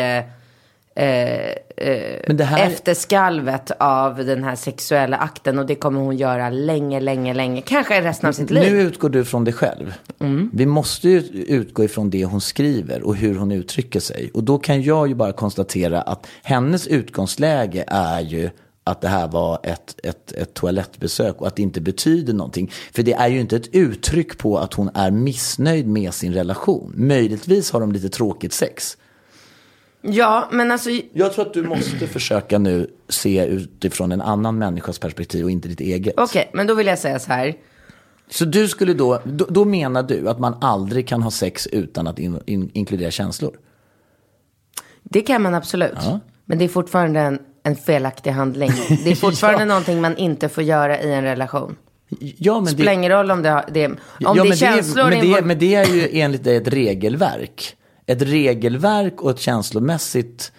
[0.94, 5.58] eh, eh, här- efterskalvet av den här sexuella akten.
[5.58, 7.62] Och det kommer hon göra länge, länge, länge.
[7.62, 8.72] Kanske resten av sitt liv.
[8.72, 9.94] Nu utgår du från dig själv.
[10.20, 10.50] Mm.
[10.52, 14.30] Vi måste ju utgå ifrån det hon skriver och hur hon uttrycker sig.
[14.34, 18.50] Och då kan jag ju bara konstatera att hennes utgångsläge är ju
[18.84, 22.70] att det här var ett, ett, ett toalettbesök och att det inte betyder någonting.
[22.92, 26.92] För det är ju inte ett uttryck på att hon är missnöjd med sin relation.
[26.96, 28.96] Möjligtvis har de lite tråkigt sex.
[30.02, 30.90] Ja, men alltså.
[31.12, 35.68] Jag tror att du måste försöka nu se utifrån en annan människas perspektiv och inte
[35.68, 36.14] ditt eget.
[36.16, 37.54] Okej, men då vill jag säga så här.
[38.30, 42.06] Så du skulle då, då, då menar du att man aldrig kan ha sex utan
[42.06, 43.56] att in, in, inkludera känslor?
[45.02, 45.98] Det kan man absolut.
[46.44, 48.70] Men det är fortfarande en, en felaktig handling.
[49.04, 49.64] Det är fortfarande Ja.
[49.64, 51.76] någonting man inte får göra i en relation.
[52.18, 55.32] Ja, men Spelar ingen roll om det, det om ja, det är men känslor men,
[55.32, 57.76] det, men det är ju enligt dig ett regelverk.
[58.10, 60.52] Ett regelverk och ett känslomässigt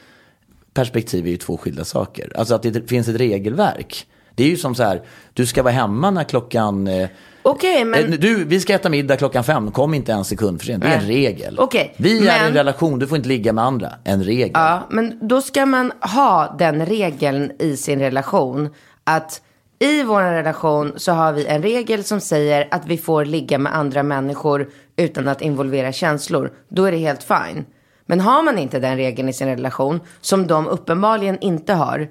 [0.73, 2.31] perspektiv är ju två skilda saker.
[2.35, 4.07] Alltså att det finns ett regelverk.
[4.35, 5.01] Det är ju som så här,
[5.33, 6.87] du ska vara hemma när klockan...
[6.87, 7.09] eh,
[7.43, 8.13] Okej, men...
[8.13, 10.83] eh, Du, vi ska äta middag klockan fem, kom inte en sekund för sent.
[10.83, 11.59] Det är en regel.
[11.59, 13.93] Okej, Vi är i en men- relation, du får inte ligga med andra.
[14.03, 14.51] En regel.
[14.53, 18.69] Ja, men då ska man ha den regeln i sin relation.
[19.03, 19.41] Att
[19.79, 23.75] i vår relation så har vi en regel som säger att vi får ligga med
[23.75, 26.51] andra människor utan att involvera känslor.
[26.69, 27.65] Då är det helt fine.
[28.06, 32.08] Men har man inte den regeln i sin relation, som de uppenbarligen inte har,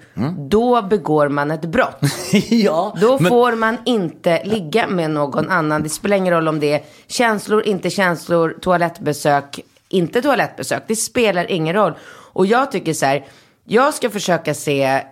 [0.48, 2.00] då begår man ett brott.
[2.50, 5.82] ja, Då men- får man inte ligga med någon annan.
[5.82, 10.82] Det spelar ingen roll om det är känslor, inte känslor, toalettbesök, inte toalettbesök.
[10.86, 11.92] Det spelar ingen roll.
[12.32, 13.24] Och jag tycker så här,
[13.64, 15.02] jag ska försöka se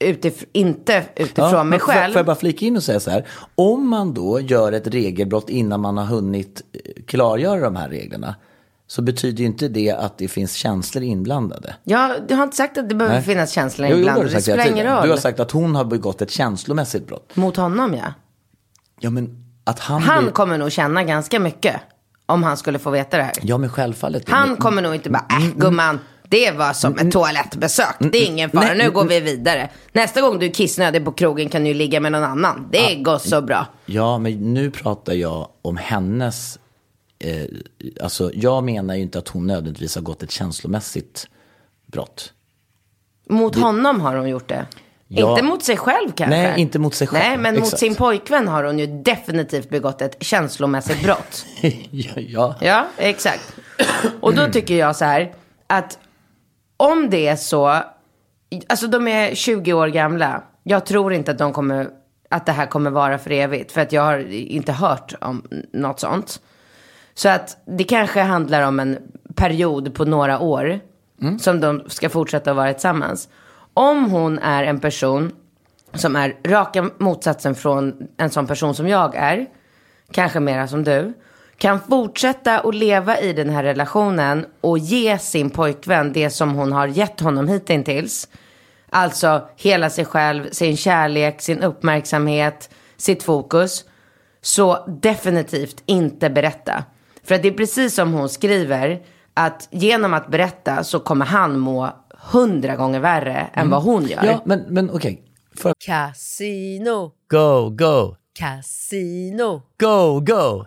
[0.00, 2.12] utif- inte utifrån Ja, mig själv.
[2.12, 3.26] Får jag bara flika in och säga så här.
[3.54, 8.34] Om man då gör ett regelbrott innan man har hunnit eh, klargöra de här reglerna.
[8.86, 11.74] Så betyder ju inte det att det finns känslor inblandade.
[11.84, 13.24] Jag, jag har inte sagt att det behöver Nej.
[13.24, 15.02] finnas känslor Jo, jo, du Det spelar ingen roll.
[15.04, 17.36] Du har sagt att hon har begått ett känslomässigt brott.
[17.36, 18.12] Mot honom ja.
[19.00, 20.02] Ja, men att han...
[20.02, 20.32] Han blir...
[20.32, 21.76] kommer nog känna ganska mycket.
[22.26, 23.32] Om han skulle få veta det här.
[23.42, 24.28] Ja, men självfallet.
[24.28, 25.98] Han Men- kommer nog inte bara, äh gumman,
[26.30, 27.96] det var som ett toalettbesök.
[27.98, 29.68] Det är ingen fara, nu går vi vidare.
[29.92, 32.68] Nästa gång du är kissnödig på krogen kan du ligga med någon annan.
[32.72, 33.66] Det går så bra.
[33.86, 36.58] Ja, men nu pratar jag om hennes...
[37.18, 37.44] Eh,
[38.02, 41.28] alltså, jag menar ju inte att hon nödvändigtvis har gått ett känslomässigt
[41.86, 42.32] brott.
[43.28, 44.66] Mot honom har hon gjort det.
[45.08, 45.30] Ja.
[45.30, 46.36] Inte mot sig själv kanske.
[46.36, 47.24] Nej, inte mot sig själv.
[47.28, 47.80] Nej, men mot Exakt.
[47.80, 51.46] sin pojkvän har hon ju definitivt begått ett känslomässigt brott.
[51.90, 52.56] ja, ja.
[52.60, 53.56] Ja, exakt.
[54.20, 55.34] Och då tycker jag så här
[55.66, 55.98] att
[56.80, 57.82] om det är så,
[58.68, 60.42] alltså de är 20 år gamla.
[60.62, 61.88] Jag tror inte att de kommer,
[62.28, 63.72] att det här kommer vara för evigt.
[63.72, 66.40] För att jag har inte hört om något sånt.
[67.14, 68.98] Så att det kanske handlar om en
[69.34, 70.80] period på några år.
[71.38, 73.28] Som de ska fortsätta att vara tillsammans.
[73.74, 75.32] Om hon är en person
[75.94, 79.46] som är raka motsatsen från en sån person som jag är.
[80.12, 81.12] Kanske mera som du.
[81.60, 86.72] Kan fortsätta att leva i den här relationen och ge sin pojkvän det som hon
[86.72, 88.28] har gett honom hittills.
[88.90, 93.84] Alltså hela sig själv, sin kärlek, sin uppmärksamhet, sitt fokus.
[94.42, 96.84] Så definitivt inte berätta.
[97.24, 99.02] För att det är precis som hon skriver.
[99.34, 101.90] Att genom att berätta så kommer han må
[102.32, 104.24] hundra gånger värre än vad hon gör.
[104.24, 105.22] Ja, men, men okej.
[105.56, 105.74] För...
[105.86, 110.66] Casino, Go, go, casino, go, go,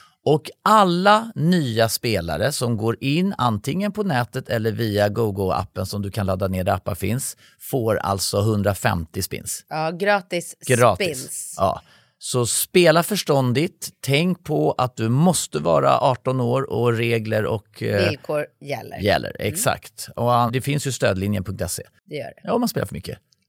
[0.25, 6.11] Och alla nya spelare som går in antingen på nätet eller via GoGo-appen som du
[6.11, 9.65] kan ladda ner där appar finns får alltså 150 spins.
[9.69, 11.17] Ja, gratis, Gratis.
[11.17, 11.55] spins.
[11.57, 11.81] Ja.
[12.23, 13.89] Så spela förståndigt.
[14.01, 18.97] Tänk på att du måste vara 18 år och regler och eh, Villkor gäller.
[18.97, 19.35] gäller.
[19.39, 20.07] Exakt.
[20.15, 21.83] Och det finns ju stödlinjen.se.
[22.05, 22.41] Det gör det.
[22.43, 23.17] Ja, om man spelar för mycket.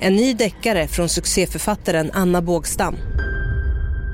[0.00, 2.96] En ny deckare från succéförfattaren Anna Bågstam.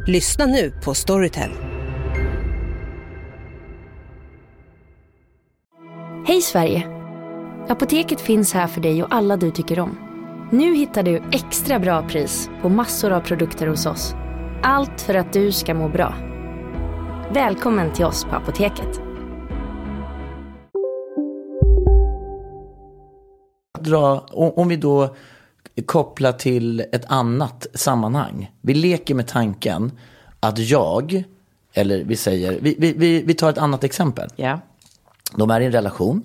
[0.07, 1.51] Lyssna nu på Storytel.
[6.27, 6.89] Hej Sverige!
[7.69, 9.99] Apoteket finns här för dig och alla du tycker om.
[10.53, 14.15] Nu hittar du extra bra pris på massor av produkter hos oss.
[14.63, 16.15] Allt för att du ska må bra.
[17.35, 19.03] Välkommen till oss på Apoteket.
[23.83, 25.15] dra, om vi då
[25.87, 28.51] kopplar till ett annat sammanhang.
[28.61, 29.93] Vi leker med tanken
[30.41, 31.25] att jag,
[31.75, 34.29] eller vi säger, vi, vi, vi, tar ett annat exempel.
[34.37, 34.61] Ja.
[35.37, 36.23] De är i en relation.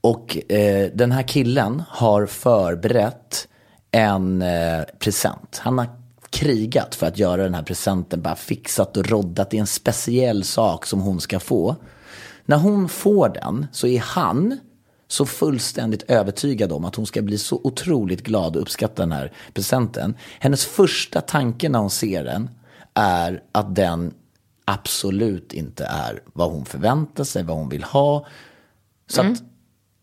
[0.00, 3.48] Och eh, den här killen har förberett
[3.90, 5.60] en eh, present.
[5.62, 5.86] Han har
[6.30, 8.22] krigat för att göra den här presenten.
[8.22, 9.50] Bara fixat och roddat.
[9.50, 11.76] Det är en speciell sak som hon ska få.
[12.44, 14.60] När hon får den så är han
[15.12, 19.32] så fullständigt övertygad om att hon ska bli så otroligt glad och uppskatta den här
[19.54, 20.14] presenten.
[20.40, 22.50] Hennes första tanke när hon ser den
[22.94, 24.14] är att den
[24.64, 28.26] absolut inte är vad hon förväntar sig, vad hon vill ha.
[29.06, 29.42] Så att,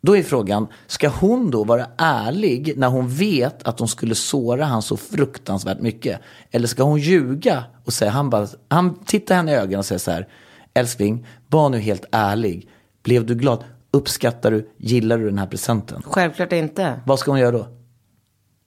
[0.01, 4.65] då är frågan, ska hon då vara ärlig när hon vet att hon skulle såra
[4.65, 6.21] han så fruktansvärt mycket?
[6.51, 9.99] Eller ska hon ljuga och säga, han, bara, han tittar henne i ögonen och säger
[9.99, 10.27] så här,
[10.73, 12.69] älskling, var nu helt ärlig.
[13.03, 13.63] Blev du glad?
[13.91, 16.01] Uppskattar du, gillar du den här presenten?
[16.05, 16.99] Självklart inte.
[17.05, 17.67] Vad ska hon göra då?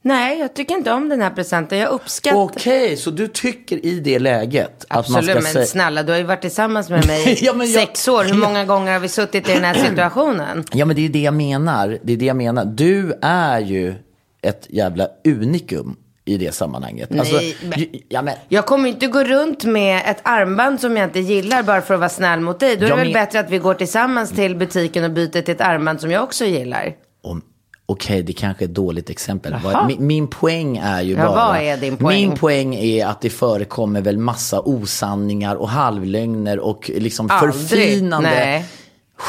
[0.02, 1.78] Nej, jag tycker inte om den här presenten.
[1.78, 2.38] Jag uppskattar...
[2.38, 5.66] Okej, så du tycker i det läget att man Absolut, ska men säga...
[5.66, 8.24] snälla, du har ju varit tillsammans med mig Ja, men jag- sex år.
[8.24, 10.64] Hur många gånger har vi suttit i den här situationen?
[10.72, 11.98] Ja men det är det jag menar.
[12.02, 12.64] Det är det jag menar.
[12.64, 13.94] Du är ju
[14.42, 15.96] ett jävla unikum
[16.30, 17.18] i det sammanhanget.
[17.18, 20.96] Alltså, Nej, men- ju- ja, men, Jag kommer inte gå runt med ett armband som
[20.96, 22.76] jag inte gillar bara för att vara snäll mot dig.
[22.76, 25.50] Då är det väl men- bättre att vi går tillsammans till butiken och byter till
[25.54, 26.92] ett armband som jag också gillar.
[27.22, 27.42] om-
[27.86, 29.54] Okej, det kanske är ett dåligt exempel.
[29.64, 29.86] Jaha.
[29.86, 31.48] Min, min poäng är ju Ja, bara...
[31.52, 32.28] vad är din poäng?
[32.28, 37.54] Min poäng är att det förekommer väl massa osanningar och halvlögner och liksom Aldrig.
[37.68, 38.28] förfinande.
[38.30, 38.64] Nej.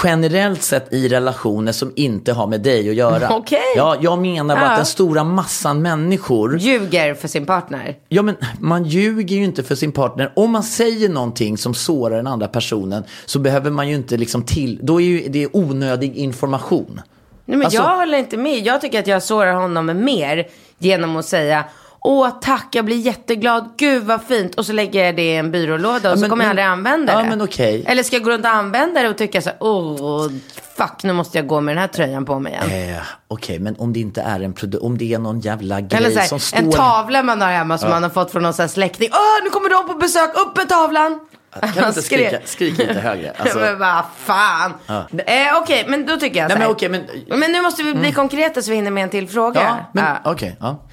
[0.03, 3.29] Generellt sett i relationer som inte har med dig att göra.
[3.35, 3.59] Okej.
[3.75, 4.71] Ja, jag menar bara Ja.
[4.71, 7.95] att den stora massan människor Ljuger för sin partner.
[8.09, 10.31] Ja, men man ljuger ju inte för sin partner.
[10.35, 14.43] Om man säger någonting som sårar den andra personen så behöver man ju inte liksom
[14.43, 14.79] till...
[14.81, 17.01] Då är ju det onödig information.
[17.45, 18.59] Nej, men Alltså- jag håller inte med.
[18.65, 20.47] Jag tycker att jag sårar honom mer
[20.79, 21.65] genom att säga
[22.03, 23.73] Åh tack, jag blir jätteglad.
[23.77, 24.55] Gud vad fint.
[24.55, 26.65] Och så lägger jag det i en byrålåda och Ja, så men- kommer jag aldrig
[26.67, 27.29] använda ja, det.
[27.29, 27.83] men okej.
[27.87, 30.29] Eller ska jag gå runt och använda det och tycka så här, åh
[30.77, 32.95] fuck nu måste jag gå med den här tröjan på mig igen.
[32.95, 35.97] Eh, Okej, men om det inte är en produkt, om det är någon jävla grej
[36.05, 36.57] Eller så som här, står...
[36.57, 39.09] en tavla man har hemma som man har fått från någon sån här släkting.
[39.11, 41.19] Åh, nu kommer de på besök, upp med tavlan.
[41.61, 43.31] Kan du inte skrika, skrika lite högre?
[43.37, 44.73] Alltså, men vad fan.
[44.87, 46.67] Eh, Okej, men då tycker jag Nej, så här.
[46.67, 47.39] men okej, men- Mm.
[47.39, 49.61] men nu måste vi bli konkreta så vi hinner med en till fråga.
[49.61, 50.31] ja, men Ja.
[50.31, 50.57] okej.
[50.59, 50.83] ja.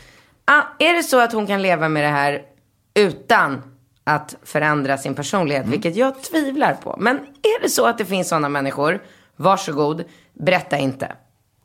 [0.50, 2.42] Ah, är det så att hon kan leva med det här
[2.94, 3.62] utan
[4.04, 5.70] att förändra sin personlighet, Mm.
[5.70, 6.96] vilket jag tvivlar på.
[6.98, 9.02] Men är det så att det finns sådana människor,
[9.36, 11.12] varsågod, berätta inte.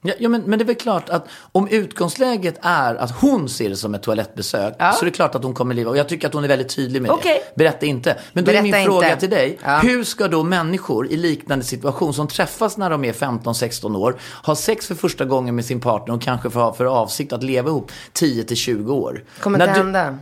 [0.06, 3.70] Ja, ja men, men det är väl klart att om utgångsläget är att hon ser
[3.70, 4.92] det som ett toalettbesök Ja.
[4.92, 5.90] så är det klart att hon kommer leva.
[5.90, 7.42] Och jag tycker att hon är väldigt tydlig med Okej.
[7.50, 7.56] det.
[7.64, 8.18] Berätta inte.
[8.34, 8.86] Men då är Berätta min inte.
[8.86, 9.58] fråga till dig.
[9.64, 9.80] Ja.
[9.80, 14.56] Hur ska då människor i liknande situation som träffas när de är 15-16 år ha
[14.56, 17.70] sex för första gången med sin partner och kanske få ha för avsikt att leva
[17.70, 19.24] ihop 10-20 år?
[19.40, 20.18] Kommer När inte du- hända.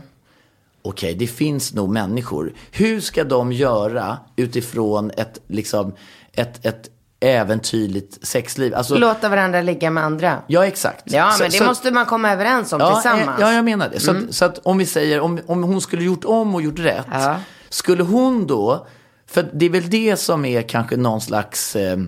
[0.84, 2.52] Okej, det finns nog människor.
[2.70, 5.94] Hur ska de göra utifrån ett, liksom,
[6.32, 6.88] ett, ett
[7.22, 8.74] äventyrligt sexliv?
[8.74, 10.38] Alltså, Låta varandra ligga med andra.
[10.46, 11.02] Ja, exakt.
[11.04, 13.22] Ja, Så- men det så- måste man komma överens om ja, tillsammans.
[13.22, 13.34] Mm.
[13.34, 14.00] eh, Ja, jag menar det.
[14.00, 16.78] Så, att, så att om vi säger, om, om hon skulle gjort om och gjort
[16.78, 17.06] rätt.
[17.12, 17.36] Ja.
[17.68, 18.86] Skulle hon då,
[19.26, 21.98] för det är väl det som är kanske någon slags, eh,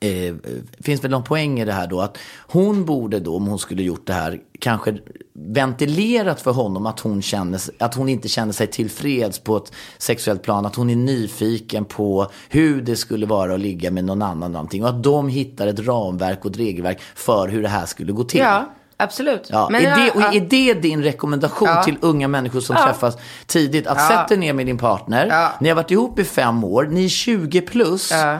[0.00, 0.34] eh,
[0.80, 2.00] finns väl någon poäng i det här då.
[2.00, 4.98] Att hon borde då, om hon skulle gjort det här, kanske
[5.46, 10.42] ventilerat för honom att hon, känner, att hon inte känner sig tillfreds på ett sexuellt
[10.42, 10.66] plan.
[10.66, 14.52] Att hon är nyfiken på hur det skulle vara att ligga med någon annan.
[14.52, 18.12] Någonting, och att de hittar ett ramverk och ett regelverk för hur det här skulle
[18.12, 18.40] gå till.
[18.40, 19.46] Ja, absolut.
[19.50, 21.82] Ja, Men är, det, och är det din rekommendation Ja.
[21.82, 22.84] till unga människor som Ja.
[22.86, 23.86] träffas tidigt?
[23.86, 24.08] Att Ja.
[24.08, 25.52] sätta er ner med din partner, Ja.
[25.60, 28.38] ni har varit ihop i fem år, ni är 20 plus Ja.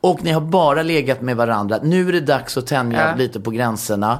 [0.00, 1.78] och ni har bara legat med varandra.
[1.82, 3.14] Nu är det dags att tänja Ja.
[3.16, 4.18] lite på gränserna.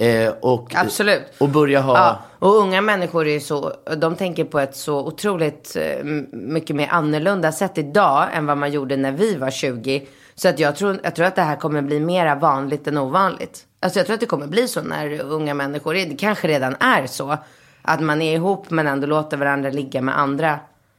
[0.00, 1.22] Eh, och, Absolut.
[1.38, 1.96] och börja ha...
[1.98, 6.76] Ja, och unga människor är ju så, de tänker på ett så otroligt eh, mycket
[6.76, 10.06] mer annorlunda sätt idag än vad man gjorde när vi var 20.
[10.34, 13.64] Så att jag tror, jag tror att det här kommer bli mera vanligt än ovanligt.
[13.80, 16.76] Alltså jag tror att det kommer bli så när unga människor är, det kanske redan
[16.80, 17.36] är så.
[17.82, 20.58] Att man är ihop men ändå låter varandra ligga med andra.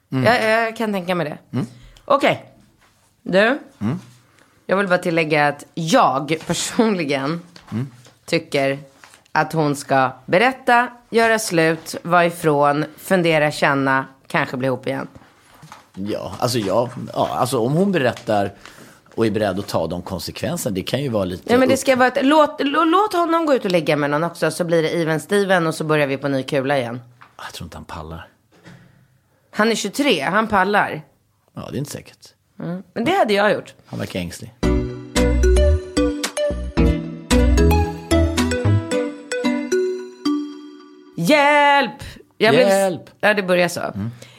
[0.10, 1.60] Jag, jag kan tänka mig det.
[2.06, 2.46] Okej.
[3.22, 3.60] Du.
[4.66, 7.42] Jag vill bara tillägga att jag personligen
[8.26, 8.91] tycker
[9.32, 15.08] att hon ska berätta, göra slut, vara ifrån, fundera, känna, kanske bli ihop igen.
[15.94, 18.52] Ja, alltså, ja, ja, alltså om hon berättar
[19.16, 21.54] och är beredd att ta de konsekvenserna, det kan ju vara lite...
[21.54, 23.96] Ja, men det upp- ska vara ett, låt, lå- låt honom gå ut och ligga
[23.98, 26.78] med någon också så blir det even Steven och så börjar vi på ny kula
[26.78, 27.02] igen.
[27.44, 28.28] Jag tror inte han pallar.
[29.52, 31.02] Han är 23, han pallar.
[31.54, 32.28] Ja, det är inte säkert.
[32.94, 33.74] Men det hade jag gjort.
[33.86, 34.54] Han verkar ängslig.
[41.28, 42.04] Hjälp!
[42.38, 43.06] Jag Hjälp!
[43.06, 43.82] Blev, ja, det börjar så.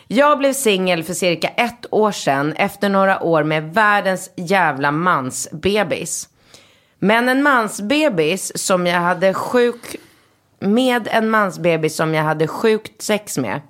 [0.08, 6.28] Jag blev singel för cirka ett år sedan efter några år med världens jävla mansbebis.
[6.98, 9.96] Men en mansbebis som jag hade sjuk...
[10.58, 13.60] Med en mansbebis som jag hade sjukt sex med.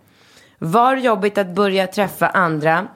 [0.58, 2.86] Var jobbigt att börja träffa andra,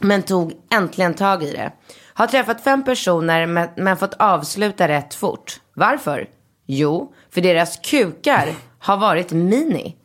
[0.00, 1.72] men tog äntligen tag i det.
[2.14, 5.60] Har träffat fem personer men, men fått avsluta rätt fort.
[5.74, 6.26] Varför?
[6.66, 9.96] Jo, för deras kukar har varit mini.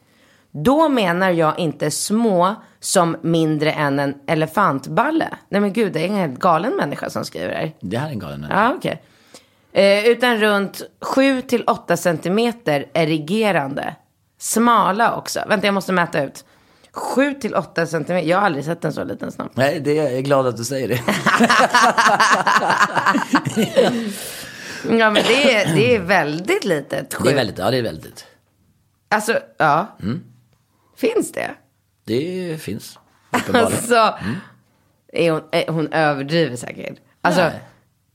[0.51, 5.27] Då menar jag inte små som mindre än en elefantballe.
[5.49, 7.73] Nej men gud, det är en helt galen människa som skriver det här.
[7.79, 8.63] Det här är en galen människa.
[8.63, 9.01] Ja, okej.
[9.71, 13.95] Eh, utan runt 7 till 8 centimeter erigerande.
[14.39, 15.39] Smala också.
[15.47, 16.45] Vänta, jag måste mäta ut.
[16.91, 18.27] 7 till 8 centimeter.
[18.27, 19.51] Jag har aldrig sett en så liten snopp.
[19.55, 20.99] Nej, det är, jag är glad att du säger det.
[24.89, 27.13] Ja, men det är, det är väldigt litet.
[27.13, 27.23] Sju.
[27.23, 28.25] Det är väldigt, ja det är väldigt.
[29.09, 29.97] Alltså, ja.
[30.95, 31.51] Finns det?
[32.03, 32.99] Det finns.
[33.53, 34.17] Alltså,
[35.13, 36.97] är hon, är hon överdriver säkert.
[37.21, 37.61] Alltså, Nej.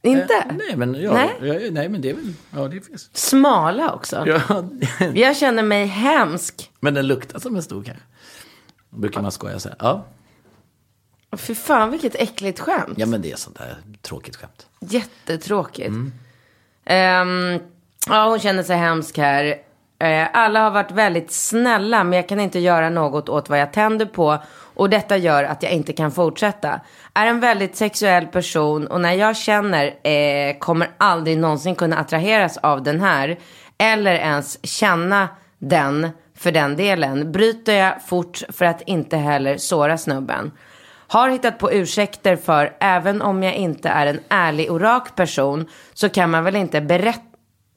[0.02, 0.34] inte?
[0.34, 1.36] Eh, Nej, men, ja, Nej.
[1.40, 1.70] nej.
[1.70, 3.10] nej, men det är väl, ja det finns.
[3.12, 4.24] Smala också.
[4.26, 4.64] Ja.
[5.14, 6.70] Jag känner mig hemsk.
[6.80, 8.04] men den luktar som en stor kanske.
[8.90, 9.76] Brukar man skoja säga.
[9.78, 10.04] Ja.
[11.36, 12.94] Fy fan, vilket äckligt skämt.
[12.98, 14.66] ja, men det är sånt där tråkigt skämt.
[14.80, 15.94] Jättetråkigt.
[16.84, 17.58] Ehm,
[18.06, 19.56] ja, hon känner sig hemsk här.
[20.00, 23.72] Eh, alla har varit väldigt snälla, men jag kan inte göra något åt vad jag
[23.72, 24.38] tänder på.
[24.74, 26.80] Och detta gör att jag inte kan fortsätta.
[27.14, 32.56] Är en väldigt sexuell person och när jag känner eh, kommer aldrig någonsin kunna attraheras
[32.56, 33.38] av den här.
[33.78, 35.28] Eller ens känna
[35.58, 37.32] den för den delen.
[37.32, 40.50] Bryter jag fort för att inte heller såra snubben.
[41.06, 45.68] Har hittat på ursäkter för, även om jag inte är en ärlig och rak person,
[45.94, 47.22] så kan man väl inte berätta,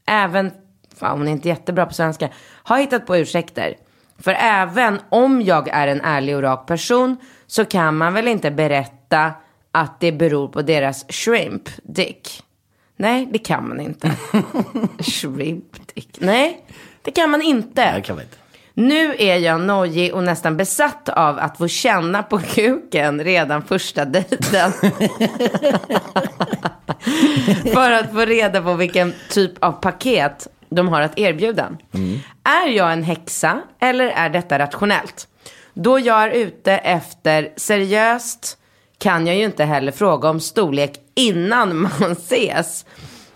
[0.08, 0.52] även,
[0.96, 2.30] fan hon är inte jättebra på svenska,
[2.64, 3.78] har hittat på ursäkter.
[4.20, 7.18] För även om jag är en ärlig och rak person,
[7.48, 9.32] så kan man väl inte berätta
[9.72, 12.44] att det beror på deras shrimp dick.
[12.96, 14.12] Nej, det kan man inte.
[15.00, 16.18] shrimp dick.
[16.20, 16.66] Nej,
[17.02, 17.96] det kan man inte.
[17.96, 18.38] Det kan man inte.
[18.74, 24.06] Nu är jag nojig och nästan besatt av att få känna på kuken redan första
[24.06, 24.72] dejten.
[27.74, 31.78] För att få reda på vilken typ av paket de har att erbjuda.
[32.44, 35.28] Är jag en häxa eller är detta rationellt?
[35.74, 38.58] Då jag är ute efter seriöst
[38.98, 42.86] kan jag ju inte heller fråga om storlek innan man ses.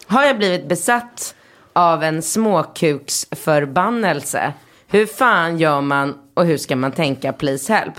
[0.07, 1.35] Har jag blivit besatt
[1.73, 4.53] av en småkuksförbannelse?
[4.87, 7.93] Hur fan gör man och hur ska man tänka please help?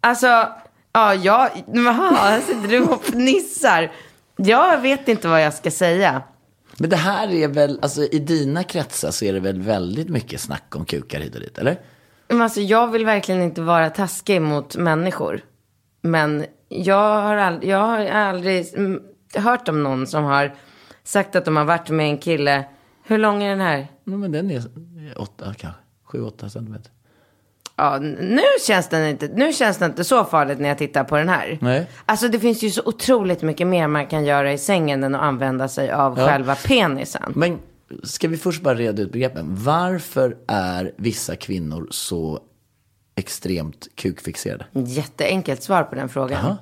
[0.00, 0.48] Alltså,
[0.92, 3.92] ja, jag, jaha, sitter du och fnissar.
[4.36, 6.22] Jag vet inte vad jag ska säga.
[6.82, 10.40] Men det här är väl, alltså i dina kretsar så är det väl väldigt mycket
[10.40, 11.80] snack om kukar hit och dit, eller?
[12.28, 15.40] Men alltså, jag vill verkligen inte vara taskig mot människor.
[16.00, 18.66] Men jag har, ald- jag har aldrig
[19.34, 20.54] hört om någon som har
[21.04, 22.64] sagt att de har varit med en kille.
[23.04, 23.78] Hur lång är den här?
[24.04, 24.62] Ja, men den är
[25.16, 26.92] åtta kanske, sju, åtta centimeter.
[27.82, 31.16] Ja, nu känns, den inte, nu känns det inte så farligt när jag tittar på
[31.16, 31.58] den här.
[31.60, 31.86] Nej.
[32.06, 35.22] Alltså det finns ju så otroligt mycket mer man kan göra i sängen än att
[35.22, 36.26] använda sig av Ja.
[36.26, 37.32] själva penisen.
[37.36, 37.58] Men
[38.02, 39.46] ska vi först bara reda ut begreppen?
[39.48, 42.40] Varför är vissa kvinnor så
[43.14, 44.66] extremt kukfixerade?
[44.72, 46.38] Jätteenkelt svar på den frågan.
[46.44, 46.56] Jaha.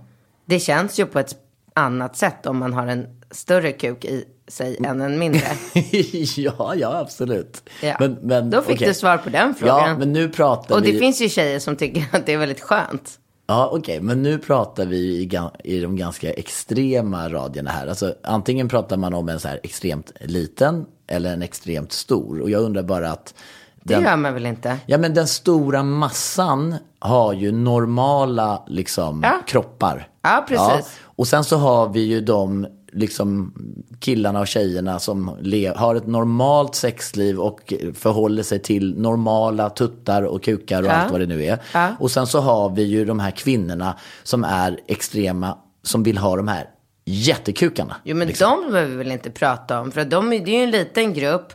[0.45, 1.35] Det känns ju på ett
[1.75, 5.43] annat sätt om man har en större kuk i sig än en mindre.
[6.37, 7.62] ja, ja, absolut.
[7.83, 7.97] Ja.
[8.01, 8.89] Men, men, Då fick okej.
[8.89, 9.89] du svar på den frågan.
[9.89, 10.99] Ja, men nu pratar Och det vi...
[10.99, 13.18] finns ju tjejer som tycker att det är väldigt skönt.
[13.47, 15.31] Ja, okej, men nu pratar vi i,
[15.64, 17.87] i de ganska extrema radierna här.
[17.87, 22.41] Alltså, antingen pratar man om en så här extremt liten eller en extremt stor.
[22.41, 23.35] Och jag undrar bara att...
[23.83, 24.78] Det den- gör man väl inte?
[24.87, 29.41] Ja, men den stora massan har ju normala liksom, Ja.
[29.47, 30.09] kroppar.
[30.22, 30.99] Ja, precis.
[31.03, 33.55] Och sen så har vi ju de liksom,
[34.01, 35.28] killarna och tjejerna som
[35.76, 40.93] har ett normalt sexliv och förhåller sig till normala tuttar och kukar och Ja.
[40.93, 41.59] allt vad det nu är.
[41.74, 41.88] Ja.
[42.01, 46.36] Och sen så har vi ju de här kvinnorna som är extrema, som vill ha
[46.36, 46.66] de här
[47.05, 47.97] jättekukarna.
[48.05, 48.62] Jo, men liksom.
[48.64, 49.93] de behöver vi väl inte prata om.
[49.93, 51.53] För att de, det är ju en liten grupp.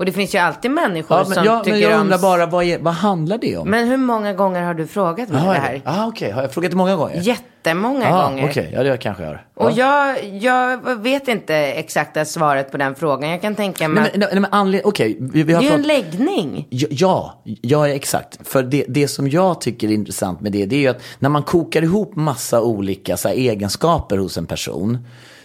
[0.00, 2.00] Och det finns ju alltid människor Ja, som men, ja, tycker men jag om...
[2.00, 3.70] undrar bara, vad, är, vad handlar det om?
[3.70, 5.82] Men hur många gånger har du frågat mig Jaha, det här?
[5.84, 6.30] Ah, okej.
[6.30, 7.16] Har jag frågat det många gånger?
[7.16, 8.44] Jättemånga ah, gånger.
[8.44, 9.38] Okej, ja det kanske jag.
[9.54, 10.16] Och ja.
[10.16, 13.30] jag, jag vet inte exakta svaret på den frågan.
[13.30, 14.80] Jag kan tänka mig Nej, att men, nej, men anled...
[14.84, 15.16] okej.
[15.20, 16.66] vi, vi har det är ju en läggning.
[16.70, 18.48] Ja, ja, ja, exakt.
[18.48, 21.28] För det, det som jag tycker är intressant med det, det är ju att när
[21.28, 24.98] man kokar ihop massa olika så här, egenskaper hos en person,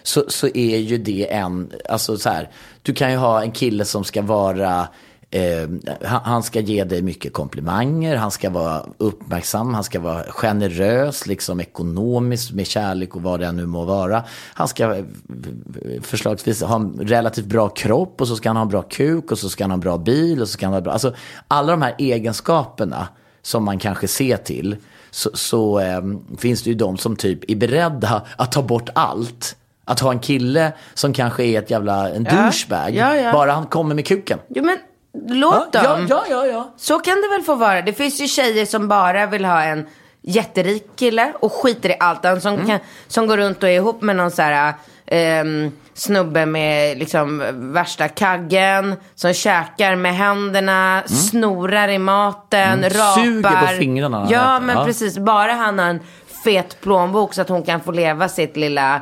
[0.07, 2.49] så, så är ju det en, alltså så här,
[2.81, 4.87] du kan ju ha en kille som ska vara
[5.35, 5.69] Eh,
[6.01, 11.59] han, ska ge dig mycket komplimanger, han ska vara uppmärksam, han ska vara generös, liksom
[11.59, 14.23] ekonomiskt med kärlek och vad det nu må vara.
[14.53, 15.05] Han ska eh,
[16.01, 19.39] förslagsvis ha en relativt bra kropp och så ska han ha en bra kuk och
[19.39, 20.93] så ska han ha en bra bil och så ska han ha bra...
[20.93, 21.15] Alltså
[21.47, 23.07] alla de här egenskaperna
[23.41, 24.75] som man kanske ser till
[25.11, 26.01] så, så eh,
[26.37, 29.55] finns det ju de som typ är beredda att ta bort allt.
[29.85, 32.31] Att ha en kille som kanske är ett jävla en Ja.
[32.43, 33.31] douchebag, Ja, ja.
[33.31, 34.39] bara han kommer med kuken.
[34.49, 34.77] Jo men
[35.39, 36.07] låt Ja, dem.
[36.09, 36.73] ja, ja, ja.
[36.77, 37.81] Så kan det väl få vara.
[37.81, 39.85] Det finns ju tjejer som bara vill ha en
[40.21, 42.25] jätterik kille och skiter i allt.
[42.25, 44.73] En som, kan, som går runt och är ihop med någon så här
[45.07, 48.95] ehm, snubbe med liksom värsta kaggen.
[49.15, 53.23] Som käkar med händerna, snorar i maten, Mm, rapar.
[53.23, 54.85] suger på fingrarna Ja men Ja.
[54.85, 55.17] precis.
[55.17, 55.99] Bara han har en
[56.45, 59.01] fet plånbok så att hon kan få leva sitt lilla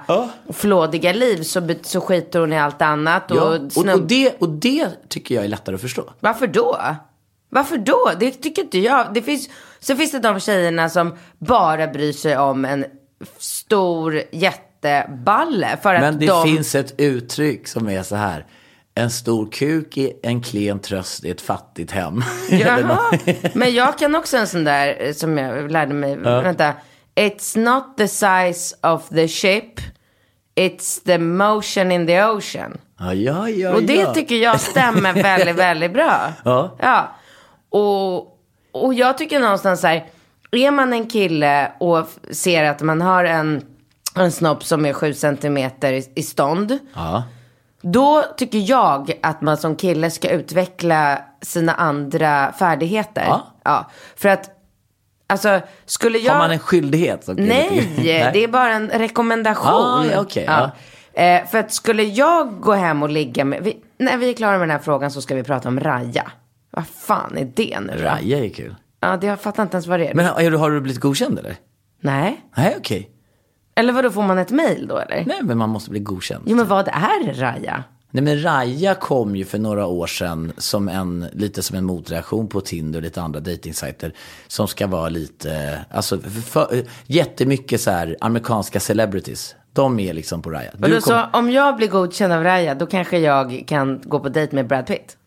[0.53, 3.31] flådiga liv så, så skiter hon i allt annat.
[3.31, 6.09] Och, Ja, och, och, det, och det tycker jag är lättare att förstå.
[6.19, 6.77] varför då?
[7.49, 8.11] Varför då?
[8.19, 9.13] Det tycker inte jag.
[9.13, 12.85] Det finns, så finns det de tjejerna som bara bryr sig om en
[13.37, 15.77] stor jätteballe.
[15.83, 16.43] För Men att det de...
[16.43, 18.45] finns ett uttryck som är så här.
[18.95, 22.23] En stor kuk är en klen tröst i ett fattigt hem.
[22.49, 23.19] Jaha,
[23.53, 26.15] men jag kan också en sån där som jag lärde mig.
[26.15, 26.73] Vänta.
[27.15, 29.79] It's not the size of the ship.
[30.55, 32.77] It's the motion in the ocean.
[32.99, 33.73] Ja, ja, ja.
[33.73, 34.13] Och det ja.
[34.13, 36.33] tycker jag stämmer väldigt, väldigt bra.
[36.45, 36.75] Ja.
[36.79, 37.15] ja.
[37.69, 38.39] Och,
[38.71, 40.05] och jag tycker någonstans så här,
[40.51, 43.65] är man en kille och ser att man har en,
[44.15, 46.79] en snopp som är sju centimeter i, i stånd.
[46.93, 47.23] Ja.
[47.81, 53.25] Då tycker jag att man som kille ska utveckla sina andra färdigheter.
[53.63, 53.91] Ja.
[54.15, 54.49] För att,
[55.27, 56.33] alltså, skulle jag...
[56.33, 57.25] Har man en skyldighet?
[57.25, 59.67] kille, Nej, tycker- det är bara en rekommendation.
[59.73, 60.47] Ah, ja, okej,
[61.15, 64.51] Eh, för att skulle jag gå hem och ligga med, vi, när vi är klara
[64.51, 66.31] med den här frågan så ska vi prata om Raja.
[66.71, 68.03] Vad fan är det nu då?
[68.03, 68.75] Raja är kul.
[68.99, 70.13] Ja, det, jag fattar inte ens vad det är.
[70.13, 71.55] Men har, har du blivit godkänd eller?
[72.01, 72.41] Nej.
[72.57, 73.09] Nej, okej.
[73.75, 75.23] Eller vad då får man ett mail då eller?
[75.25, 76.43] Nej, men man måste bli godkänd.
[76.47, 77.83] Jo men vad är Raja?
[78.15, 82.47] Nej men Raja kom ju för några år sedan som en, lite som en motreaktion
[82.47, 84.13] på Tinder och lite andra dejtingsajter.
[84.47, 89.55] Som ska vara lite, alltså för, jättemycket så här amerikanska celebrities.
[89.73, 90.71] De är liksom på Raja.
[90.77, 94.29] Du kom, Så om jag blir godkänd av Raja då kanske jag kan gå på
[94.29, 95.17] dejt med Brad Pitt?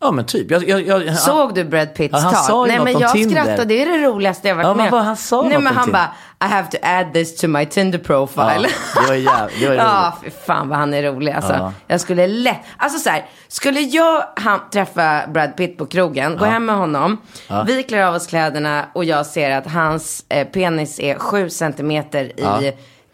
[0.00, 0.50] ja men typ.
[0.50, 2.68] Jag, jag, jag, Såg du Brad Pitts Ja, han tal?
[2.68, 3.30] Nej men jag Tinder.
[3.42, 5.04] skrattade, det är det roligaste jag varit Ja, med om.
[5.04, 6.10] han sa Nej men han bara,
[6.44, 8.68] I have to add this to my Tinder profile.
[8.94, 11.52] Ja, det var jävligt- Ja, fy fan vad han är rolig alltså.
[11.52, 11.72] Ja.
[11.86, 16.44] Jag skulle lätt, alltså så här, skulle jag han, träffa Brad Pitt på krogen, gå
[16.44, 17.20] hem med honom,
[17.66, 22.24] vi klär av oss kläderna och jag ser att hans eh, penis är sju centimeter
[22.24, 22.62] i, Ja.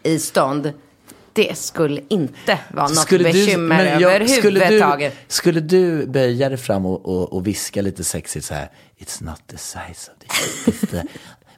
[0.03, 0.73] i stånd.
[1.35, 5.15] Det skulle inte vara något Skulle du- bekymmer men jag- skulle du- överhuvudtaget.
[5.27, 8.69] Skulle du böja dig fram och, och, och viska lite sexigt så här.
[8.99, 10.27] It's not the size of the
[10.71, 11.07] it's the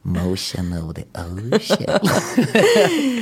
[0.05, 1.99] motion of the ocean.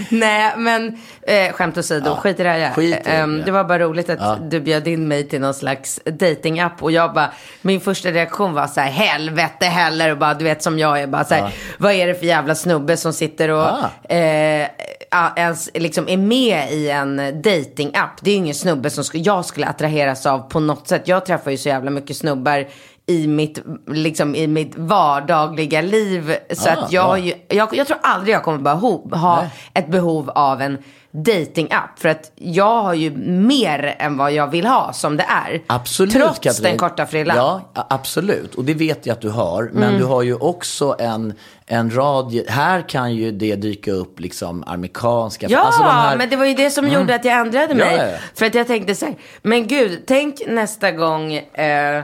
[0.10, 2.72] Nej, men eh, skämt åsido, skit i det här.
[2.74, 3.28] skit i det, ja.
[3.28, 7.14] det var bara roligt att du bjöd in mig till någon slags datingapp och jag
[7.14, 7.32] bara,
[7.62, 11.08] min första reaktion var så här, helvete heller och bara, du vet som jag är,
[11.08, 14.16] bara så här, vad är det för jävla snubbe som sitter och Ah.
[14.16, 14.68] eh,
[15.12, 18.12] ja, ens liksom är med i en datingapp.
[18.22, 21.08] Det är ju ingen snubbe som jag skulle attraheras av på något sätt.
[21.08, 22.68] Jag träffar ju så jävla mycket snubbar
[23.06, 26.36] i mitt, liksom, i mitt vardagliga liv.
[26.52, 29.50] Så Ah, att jag, har ju, jag, jag tror aldrig jag kommer behov, ha Nej.
[29.74, 30.78] ett behov av en
[31.12, 32.00] datingapp.
[32.00, 35.62] För att jag har ju mer än vad jag vill ha som det är.
[35.68, 36.64] Absolut Trots Katrin.
[36.64, 37.38] den korta frillan.
[37.38, 38.56] Ja, absolut.
[38.56, 39.70] Och det vet jag att du har.
[39.74, 40.00] Men Mm.
[40.00, 41.34] du har ju också en,
[41.66, 45.48] en rad, här kan ju det dyka upp liksom amerikanska.
[45.50, 47.96] Ja, alltså de här- men det var ju det som gjorde att jag ändrade mig.
[47.98, 48.18] Ja, ja, ja.
[48.36, 52.04] För att jag tänkte så här, men gud, tänk nästa gång eh,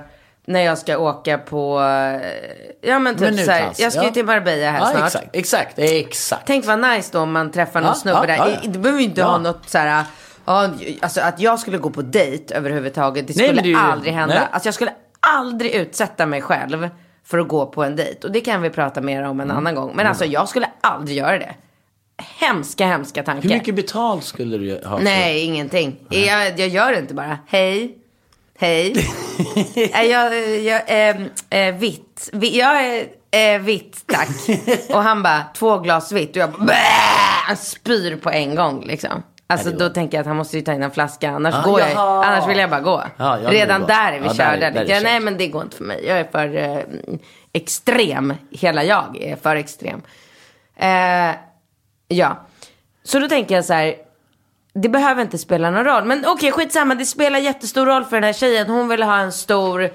[0.50, 4.06] när jag ska åka på, eh, ja men typ Men så här, jag ska ja.
[4.08, 5.04] ju till Marbella här ja, snart.
[5.06, 6.43] exakt, exakt, exakt.
[6.47, 8.38] Tänk vad nice då om man träffar någon Ja, snubbe ja, där.
[8.38, 8.70] ja, ja.
[8.70, 9.28] Det behöver ju inte Ja.
[9.28, 10.04] ha något så här,
[10.45, 10.70] ja,
[11.02, 13.28] alltså att jag skulle gå på dejt överhuvudtaget.
[13.28, 14.36] Det Nej, skulle men det aldrig hända.
[14.36, 14.47] nej.
[14.52, 16.89] Alltså jag skulle aldrig utsätta mig själv
[17.26, 18.28] för att gå på en dejt.
[18.28, 19.58] Och det kan vi prata mer om en Mm.
[19.58, 19.91] annan gång.
[19.95, 21.56] Men alltså jag skulle aldrig göra det.
[22.39, 23.50] Hemska, hemska tankar.
[23.50, 24.97] Hur mycket betalt skulle du ha?
[24.97, 25.95] för- Nej, ingenting.
[26.10, 27.38] Jag, jag gör det inte bara.
[27.47, 27.95] Hej.
[28.60, 29.05] Hej.
[29.93, 31.16] Eh, jag, jag, eh,
[31.49, 32.30] eh, vitt.
[32.34, 33.07] Vi, jag är
[33.55, 34.30] eh, vitt, tack.
[34.89, 36.30] och han bara, två glas vitt.
[36.30, 36.74] Och jag bara!
[37.45, 39.24] Han spyr på en gång liksom.
[39.47, 41.80] Alltså då tänker jag att han måste ju ta in en flaska, annars Ah, går
[41.80, 42.26] jag jaha.
[42.26, 43.03] Annars vill jag bara gå.
[43.18, 44.51] Ja, jag Redan där är vi Ja, där körda.
[44.51, 45.12] är- där är Tänker jag, kört.
[45.12, 46.05] Nej men det går inte för mig.
[46.07, 46.84] Jag är för eh,
[47.53, 48.34] extrem.
[48.51, 50.01] Hela jag är för extrem.
[50.76, 51.36] Eh,
[52.07, 52.38] ja.
[53.03, 53.95] Så då tänker jag så här.
[54.82, 56.05] Det behöver inte spela någon roll.
[56.05, 56.95] Men okej, skitsamma.
[56.95, 58.69] Det spelar jättestor roll för den här tjejen.
[58.69, 59.89] Hon vill ha en stor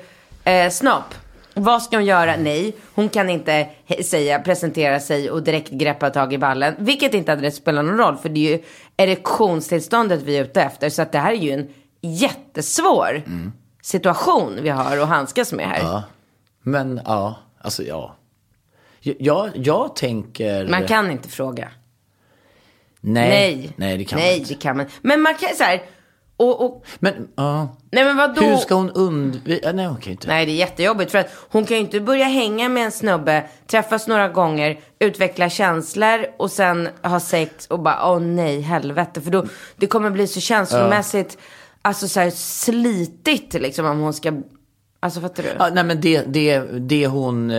[0.45, 1.15] eh, snopp.
[1.55, 2.37] Vad ska hon göra?
[2.37, 3.69] Nej, hon kan inte
[4.05, 6.75] säga, presentera sig och direkt greppa tag i ballen.
[6.79, 8.17] Vilket inte hade spelat någon roll.
[8.17, 8.63] För det är ju
[8.97, 10.91] erektionstillståndet vi är ute efter.
[10.91, 11.69] Så att det här är ju en
[12.01, 13.23] jättesvår
[13.83, 15.79] situation vi har att handskas med här.
[15.79, 16.03] Ja.
[16.63, 18.17] Men ja, alltså ja.
[19.01, 20.69] Jag, jag tänker...
[20.69, 21.69] Man kan inte fråga.
[23.05, 23.29] Nej.
[23.57, 23.73] Nej.
[23.77, 24.55] Nej, det kan Nej, man inte.
[24.55, 24.87] det kan man.
[25.03, 25.83] Men man kan så här.
[26.37, 27.77] Och, och, Men, ja.
[27.93, 28.43] nej men vadå?
[28.43, 29.73] Hur ska hon undvika...
[29.73, 30.29] Nej, hon kan inte.
[30.29, 31.11] Nej, det är jättejobbigt.
[31.11, 35.51] För att hon kan ju inte börja hänga med en snubbe, träffas några gånger, utveckla
[35.51, 39.21] känslor och sen ha sex och bara, åh nej, helvete.
[39.21, 39.47] För då,
[39.77, 41.39] det kommer bli så känslomässigt,
[41.83, 44.33] alltså så här slitigt liksom om hon ska,
[45.01, 45.49] alltså fattar du?
[45.59, 47.53] Ja, nej, men det, det, det hon...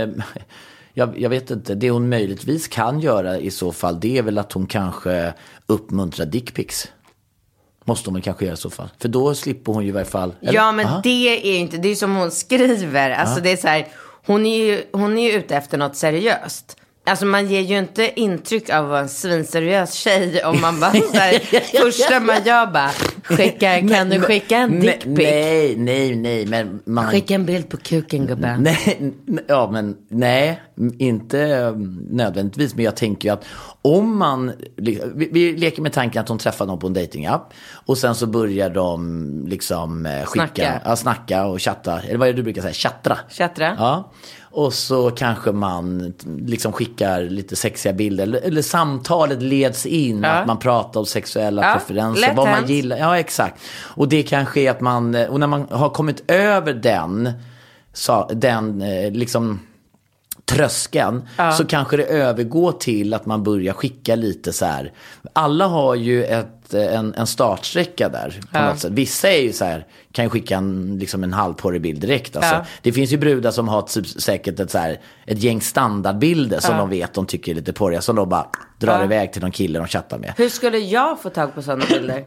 [0.98, 4.38] Jag, jag vet inte, det hon möjligtvis kan göra i så fall, det är väl
[4.38, 5.34] att hon kanske
[5.66, 6.88] uppmuntrar dickpics.
[7.86, 8.90] Måste hon väl kanske göra i så fall.
[9.00, 10.34] För då slipper hon ju i varje fall...
[10.42, 10.54] eller?
[10.54, 11.02] Ja, men Aha.
[11.04, 13.12] det är ju inte, det är som hon skriver.
[13.12, 13.88] Alltså det är så här,
[14.26, 16.78] hon är ju, hon är ju ute efter något seriöst.
[17.08, 20.92] Alltså man ger ju inte intryck av att vara en svinseriös tjej om man bara
[20.92, 21.40] så här,
[21.84, 22.90] första man gör bara,
[23.24, 25.18] skicka, kan du skicka en dickpic?
[25.18, 27.12] Nej, nej, nej, men man...
[27.12, 28.64] Skicka en bild på kuken gubben.
[28.64, 29.14] Nej,
[29.48, 30.62] ja men nej,
[31.00, 31.72] inte eh,
[32.10, 32.76] nödvändigtvis.
[32.76, 33.46] Men jag tänker ju att
[33.82, 35.02] om man, vi,
[35.32, 37.54] vi leker med tanken att hon träffar någon på en datingapp
[37.86, 40.82] och sen så börjar de liksom eh, skicka, Snacka.
[40.86, 43.18] Ja, snacka och chatta, eller vad är det du brukar säga, chattra?
[43.30, 43.76] Chattra.
[43.78, 44.12] Ja.
[44.56, 48.24] Och så kanske man liksom skickar lite sexiga bilder.
[48.24, 50.24] Eller, eller samtalet leds in.
[50.24, 50.30] Ja.
[50.30, 52.34] Att man pratar om sexuella Ja, preferenser.
[52.36, 52.98] Vad man gillar.
[52.98, 53.62] Ja, exakt.
[53.82, 57.32] Och det kanske är att man, och när man har kommit över den,
[57.94, 59.60] så, den eh, liksom
[60.46, 61.28] tröskeln
[61.58, 64.94] så kanske det övergår till att man börjar skicka lite så här.
[65.34, 68.92] Alla har ju ett, en, en startsträcka där på något sätt.
[68.92, 72.36] Vissa är ju så här, kan ju skicka en, liksom en halvporrig bild direkt.
[72.36, 72.54] Alltså.
[72.54, 72.66] Ja.
[72.82, 76.78] Det finns ju brudar som har typ, säkert ett, så här, ett gäng standardbilder som
[76.78, 78.02] de vet de tycker är lite porriga.
[78.02, 78.48] Som de bara
[78.80, 80.34] drar iväg till någon kille de chattar med.
[80.38, 82.26] Hur skulle jag få tag på sådana bilder?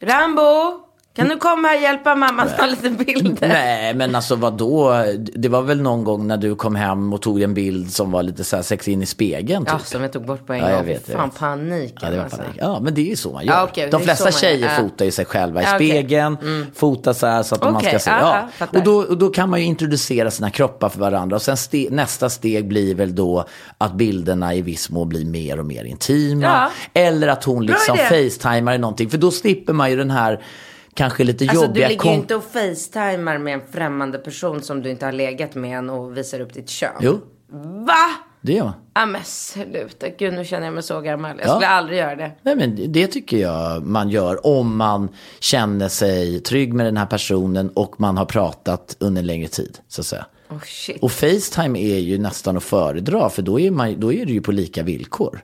[0.00, 0.80] Rambo,
[1.18, 3.48] kan du komma och hjälpa mamma att ta lite bilder?
[3.48, 5.04] Nej, men alltså vadå?
[5.34, 8.22] Det var väl någon gång när du kom hem och tog en bild som var
[8.22, 9.64] lite så här sexig in i spegeln.
[9.64, 9.72] Typ.
[9.72, 10.86] Ja, som jag tog bort på en Ja, jag gång.
[10.86, 11.38] vet, jag Fan, vet.
[11.38, 12.38] paniken Ja, det var alltså.
[12.38, 12.56] panik.
[12.60, 13.52] Ja, men det är ju så man gör.
[13.54, 14.38] Ja, det de flesta man gör.
[14.40, 15.88] tjejer fotar ju sig själva i Ja, okej.
[15.88, 16.36] spegeln.
[16.74, 18.10] Fotar så här så att man Okej, ska se.
[18.10, 18.66] ja, Ja.
[18.78, 21.36] och, då, och då kan man ju introducera sina kroppar för varandra.
[21.36, 23.44] Och sen ste, nästa steg blir väl då
[23.78, 26.70] att bilderna i viss mån blir mer och mer intima.
[26.94, 29.10] Eller att hon liksom facetimar i någonting.
[29.10, 30.40] För då slipper man ju den här
[30.98, 31.88] kanske lite Alltså du jobbiga...
[31.88, 35.78] ligger ju inte och facetimar med en främmande person som du inte har legat med
[35.78, 36.90] än och visar upp ditt kön.
[37.00, 37.20] Jo,
[37.86, 37.94] Va?
[38.40, 38.74] det gör man.
[38.94, 41.36] Ja men sluta, gud nu känner jag mig så gammal.
[41.38, 41.52] Jag Ja.
[41.54, 42.30] skulle aldrig göra det.
[42.42, 45.08] Nej, men det tycker jag man gör om man
[45.40, 49.78] känner sig trygg med den här personen och man har pratat under en längre tid.
[49.88, 50.26] Så att säga.
[50.50, 50.58] Oh.
[51.00, 54.40] Och Facetime är ju nästan att föredra för då är, man, då är det ju
[54.40, 55.40] på lika villkor.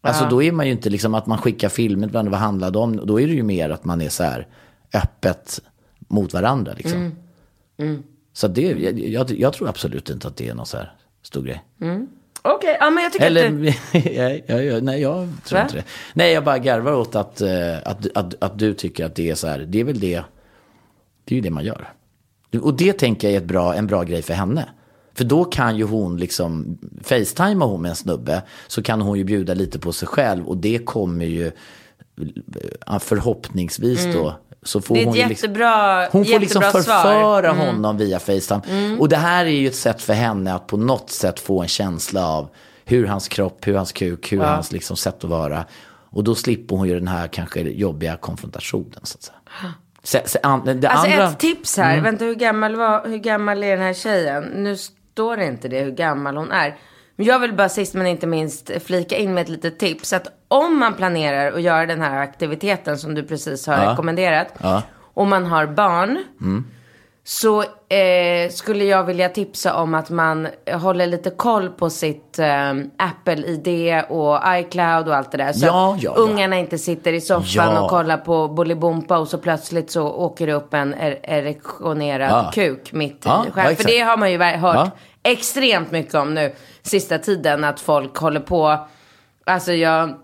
[0.00, 2.78] Alltså då är man ju inte liksom att man skickar filmer varandra, vad handlar det
[2.78, 3.06] om?
[3.06, 4.46] Då är det ju mer att man är så här
[4.94, 5.60] öppet
[6.08, 7.12] mot varandra liksom.
[8.32, 10.92] Så det, jag, jag, jag tror absolut inte att det är någon så här
[11.22, 11.64] stor grej.
[12.42, 13.50] Okej, ja men jag tycker att Eller,
[13.92, 14.10] du...
[14.10, 15.62] jag, jag, jag, nej jag tror Va?
[15.62, 15.84] inte det.
[16.14, 19.34] Nej jag bara garvar åt att, eh, att, att, att du tycker att det är
[19.34, 20.22] så här, det är väl det,
[21.24, 21.92] det är ju det man gör.
[22.62, 24.68] Och det tänker jag är ett bra, en bra grej för henne.
[25.18, 29.24] För då kan ju hon liksom, facetimea hon med en snubbe, så kan hon ju
[29.24, 31.46] bjuda lite på sig själv och det kommer ju
[32.86, 36.82] eh, förhoppningsvis då, så får Det är ett hon liksom, jättebra, hon får liksom förföra
[36.82, 37.42] svar.
[37.42, 38.96] honom via Facetime.
[38.98, 41.68] Och det här är ju ett sätt för henne att på något sätt få en
[41.68, 42.48] känsla av
[42.84, 45.64] hur hans kropp, hur hans kuk, hur hans liksom sätt att vara.
[46.10, 49.38] Och då slipper hon ju den här kanske jobbiga konfrontationen så att säga.
[50.02, 52.00] Se, se, an, Alltså andra, ett tips här.
[52.00, 54.44] Vänta, hur gammal, var, hur gammal är den här tjejen?
[54.44, 54.76] Nu
[55.18, 56.76] står det inte det hur gammal hon är.
[57.16, 60.12] Men jag vill bara sist men inte minst flika in med ett litet tips.
[60.12, 63.92] Att om man planerar att göra den här aktiviteten som du precis har Ja.
[63.92, 64.48] rekommenderat.
[64.62, 64.82] Ja.
[65.14, 66.24] Och man har barn.
[67.30, 72.70] Så eh, skulle jag vilja tipsa om att man håller lite koll på sitt eh,
[72.98, 75.52] Apple-ID och iCloud och allt det där.
[75.52, 76.22] Så Ja, ja, ja.
[76.22, 80.52] ungarna inte sitter i soffan och kollar på Bolibompa och så plötsligt så åker det
[80.52, 83.76] upp en er- erektionerad kuk mitt i skärmen.
[83.76, 84.90] För det har man ju hört
[85.22, 86.52] extremt mycket om nu
[86.82, 87.64] sista tiden.
[87.64, 88.86] Att folk håller på,
[89.46, 90.14] alltså jag,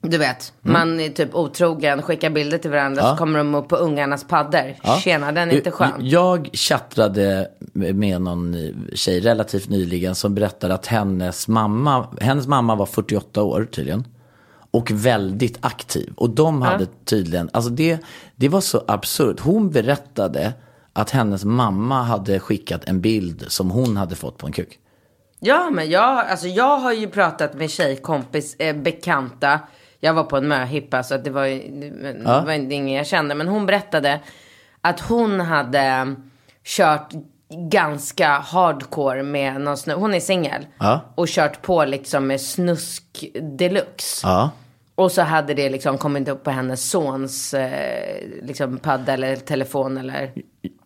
[0.00, 3.08] du vet, man är typ otrogen, skickar bilder till varandra Mm.
[3.10, 3.16] Ja.
[3.16, 4.74] så kommer de upp på ungarnas paddor.
[4.82, 4.96] Ja.
[5.04, 5.90] Tjena, den är inte skön.
[5.98, 8.56] Jag chattrade med någon
[8.94, 14.04] tjej relativt nyligen som berättade att hennes mamma, hennes mamma var 48 år tydligen.
[14.70, 16.12] Och väldigt aktiv.
[16.16, 17.98] Och de hade tydligen, alltså det,
[18.36, 19.40] det var så absurt.
[19.40, 20.52] Hon berättade
[20.92, 24.78] att hennes mamma hade skickat en bild som hon hade fått på en kuk.
[25.40, 29.60] Ja, men jag, alltså jag har ju pratat med tjejkompis, eh, bekanta.
[30.00, 32.40] Jag var på en möhippa så att det var det Ja.
[32.44, 33.34] var ingen jag kände.
[33.34, 34.20] Men hon berättade
[34.80, 36.14] att hon hade
[36.64, 37.12] kört
[37.70, 39.94] ganska hardcore med någon snö.
[39.94, 40.66] Hon är singel.
[40.78, 41.00] Ja.
[41.14, 43.26] Och kört på liksom med snusk
[43.58, 44.26] deluxe.
[44.26, 44.50] Ja.
[44.94, 49.98] Och så hade det liksom kommit upp på hennes sons eh, liksom padda eller telefon
[49.98, 50.32] eller.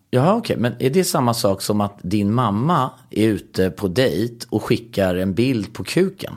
[0.09, 0.57] Ja, okej.
[0.57, 5.15] Men är det samma sak som att din mamma är ute på dejt och skickar
[5.15, 6.33] en bild på kuken?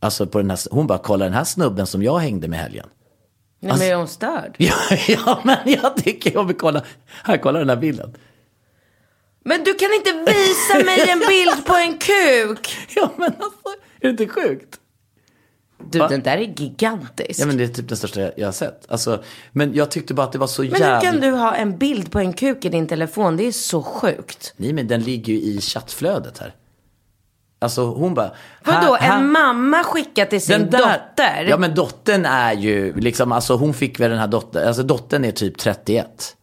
[0.00, 2.86] Alltså på den här, hon bara, kolla den här snubben som jag hängde med helgen.
[3.60, 4.54] Nej, Alltså- men är hon störd?
[4.58, 4.74] Ja,
[5.08, 6.82] ja, men jag tycker jag vill kolla.
[7.24, 8.16] Här, kolla den här bilden.
[9.44, 12.76] Men du kan inte visa mig en bild på en kuk!
[12.96, 13.68] Ja, men alltså,
[14.00, 14.76] är det inte sjukt?
[15.90, 16.08] Du, Va?
[16.08, 17.40] den där är gigantisk.
[17.40, 18.90] Ja, men det är typ den största jag har sett.
[18.90, 19.22] Alltså,
[19.52, 22.10] men jag tyckte bara att det var så Men hur kan du ha en bild
[22.12, 23.36] på en kuk i din telefon?
[23.36, 24.54] Det är så sjukt.
[24.56, 26.54] Nej, men den ligger ju i chattflödet här.
[27.62, 28.30] Alltså hon bara.
[28.64, 31.46] Vadå, en mamma skickar till sin där- dotter?
[31.48, 35.24] Ja men dottern är ju liksom, alltså hon fick väl den här dottern, alltså dottern
[35.24, 36.36] är typ 31.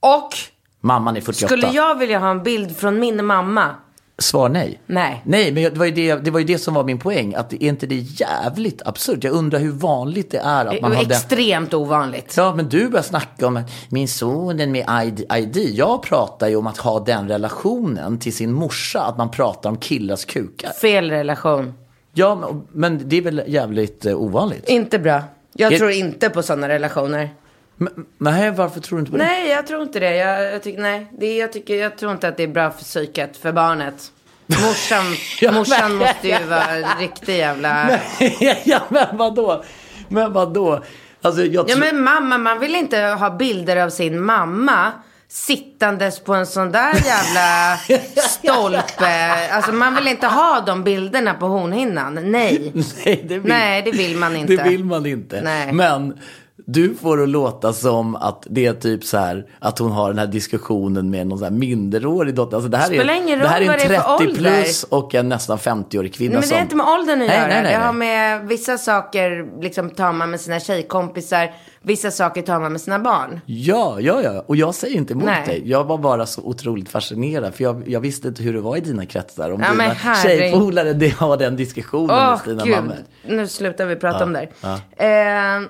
[0.00, 0.34] Och
[0.80, 1.46] Mamman är 48.
[1.46, 3.74] skulle jag vilja ha en bild från min mamma?
[4.18, 4.80] Svar nej.
[4.86, 5.22] Nej.
[5.24, 7.34] Nej, men det var, ju det, det var ju det som var min poäng.
[7.34, 9.24] Att är inte det jävligt absurt?
[9.24, 12.34] Jag undrar hur vanligt det är att man har extremt ovanligt.
[12.36, 15.56] Ja, men du börjar snacka om min son den med ID, ID.
[15.74, 19.00] Jag pratar ju om att ha den relationen till sin morsa.
[19.02, 20.70] Att man pratar om killars kukar.
[20.70, 21.74] Fel relation.
[22.14, 24.68] Ja, men, men det är väl jävligt eh, ovanligt?
[24.68, 25.22] Inte bra.
[25.52, 27.30] Jag Är- tror inte på sådana relationer.
[27.76, 29.24] Men, nej, varför tror du inte på det?
[29.24, 30.16] Nej, jag tror inte det.
[30.16, 32.84] Jag, jag, tycker, nej, det jag, tycker, jag tror inte att det är bra för
[32.84, 34.12] psyket, för barnet.
[34.46, 35.04] Morsan,
[35.40, 37.90] Ja, morsan men- måste ju vara en riktig jävla...
[38.64, 39.64] ja, men vadå?
[40.08, 40.82] Men vadå?
[41.22, 44.92] Alltså, jag Ja men mamma, man vill inte ha bilder av sin mamma
[45.28, 47.76] sittandes på en sån där jävla
[48.20, 49.48] stolpe.
[49.52, 52.14] Alltså man vill inte ha de bilderna på hornhinnan.
[52.14, 52.72] Nej.
[53.04, 53.48] Nej, det vill...
[53.52, 54.56] Nej, det vill man inte.
[54.56, 55.40] Det vill man inte.
[55.42, 55.72] Nej.
[55.72, 56.18] Men
[56.66, 60.18] du får det låta som att det är typ så här att hon har den
[60.18, 62.56] här diskussionen med någon så här minderårig dotter.
[62.56, 64.34] Alltså det här Spelar är, det här är en vad det är för 30 ålder.
[64.62, 67.36] plus och en nästan 50-årig kvinna Nej, men det har inte med åldern att Nej,
[67.38, 67.48] göra.
[67.48, 71.50] nej, nej, det har med vissa saker, liksom tar man med sina tjejkompisar.
[71.82, 73.40] Vissa saker tar man med sina barn.
[73.46, 74.44] Ja, ja, ja.
[74.46, 75.46] Och jag säger inte emot Nej.
[75.46, 75.62] dig.
[75.70, 77.54] Jag var bara så otroligt fascinerad.
[77.54, 79.50] För jag, jag visste inte hur det var i dina kretsar.
[79.52, 80.40] Om Ja, dina herregud.
[80.52, 82.96] tjejpolare det har den diskussionen Åh med sina gud, mammor.
[83.28, 84.74] nu slutar vi prata Ja, om det ja.
[85.06, 85.62] Eh,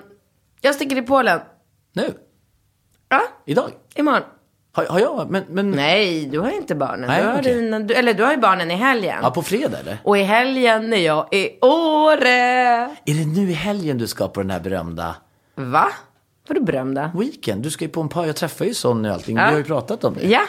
[0.61, 1.39] jag sticker till Polen.
[1.93, 2.13] Nu?
[3.09, 3.71] Ja, Idag?
[3.95, 4.21] imorgon.
[4.71, 5.29] Har, har jag?
[5.29, 5.71] Men, men...
[5.71, 7.07] Nej, du har inte barnen.
[7.09, 7.53] Nej, du har okej.
[7.53, 9.19] dina, du, eller du har ju barnen i helgen.
[9.23, 9.97] Ja, på fredag eller?
[10.03, 12.29] Och i helgen är jag i Åre.
[13.05, 15.15] Är det nu i helgen du ska på den här berömda
[15.55, 15.87] Va?
[16.47, 17.11] Vadå berömda?
[17.15, 17.63] weekend?
[17.63, 19.37] Du ska ju på en par, jag träffar ju Sonny och allting.
[19.37, 19.45] Ja.
[19.45, 20.27] Vi har ju pratat om det.
[20.27, 20.41] Ja,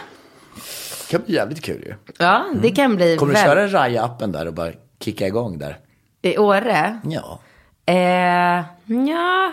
[1.07, 1.95] Det kan bli jävligt kul ju.
[2.19, 5.79] ja det kan bli Kommer du väl- köra Raya-appen där och bara kicka igång där?
[6.23, 7.01] I Åre?
[7.05, 7.41] Ja.
[7.87, 8.65] Eh,
[9.09, 9.53] ja.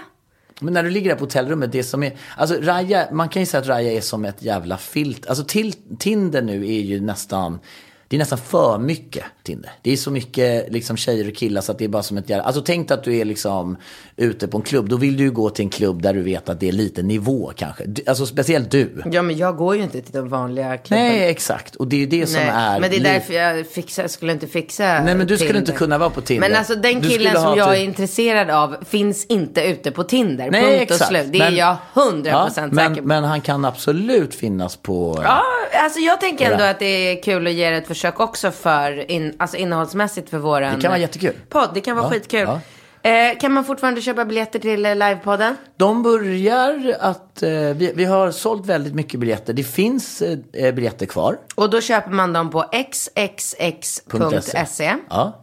[0.61, 3.45] Men när du ligger där på hotellrummet, det som är, alltså Raya, man kan ju
[3.45, 5.27] säga att Raya är som ett jävla filt.
[5.27, 7.59] Alltså till, Tinder nu är ju nästan,
[8.07, 9.71] det är nästan för mycket Tinder.
[9.81, 12.29] Det är så mycket liksom tjejer och killar så att det är bara som ett
[12.29, 13.77] jävla, alltså tänk att du är liksom
[14.15, 16.49] ute på en klubb, då vill du ju gå till en klubb där du vet
[16.49, 17.83] att det är lite nivå kanske.
[18.07, 19.03] Alltså speciellt du.
[19.11, 21.07] ja, men jag går ju inte till de vanliga klubbarna.
[21.09, 21.75] Nej, exakt.
[21.75, 22.79] Och det är ju det som Nej, är...
[22.79, 25.59] men det är därför jag fixar, skulle inte fixa Nej, men du skulle Tinder.
[25.59, 26.49] inte kunna vara på Tinder.
[26.49, 30.51] Men alltså den killen som jag typ- är intresserad av finns inte ute på Tinder.
[30.51, 31.01] Nej, Punkt exakt.
[31.01, 31.31] och slut.
[31.31, 33.07] Det är Men- jag hundra procent säker på.
[33.07, 35.19] men han kan absolut finnas på...
[35.23, 35.41] Ja,
[35.83, 39.11] alltså jag tänker ändå att det är kul att ge det ett försök också för
[39.11, 41.33] in, alltså innehållsmässigt för våran Det kan vara jättekul.
[41.49, 41.69] podd.
[41.73, 42.39] Det kan vara Ja, skitkul.
[42.39, 42.59] ja.
[43.09, 45.55] Eh, kan man fortfarande köpa biljetter till eh, livepodden?
[45.77, 47.43] De börjar att...
[47.43, 49.53] Eh, vi, vi har sålt väldigt mycket biljetter.
[49.53, 50.37] Det finns eh,
[50.73, 51.37] biljetter kvar.
[51.55, 54.95] Och då köper man dem på xxx.se.
[55.09, 55.41] Ja.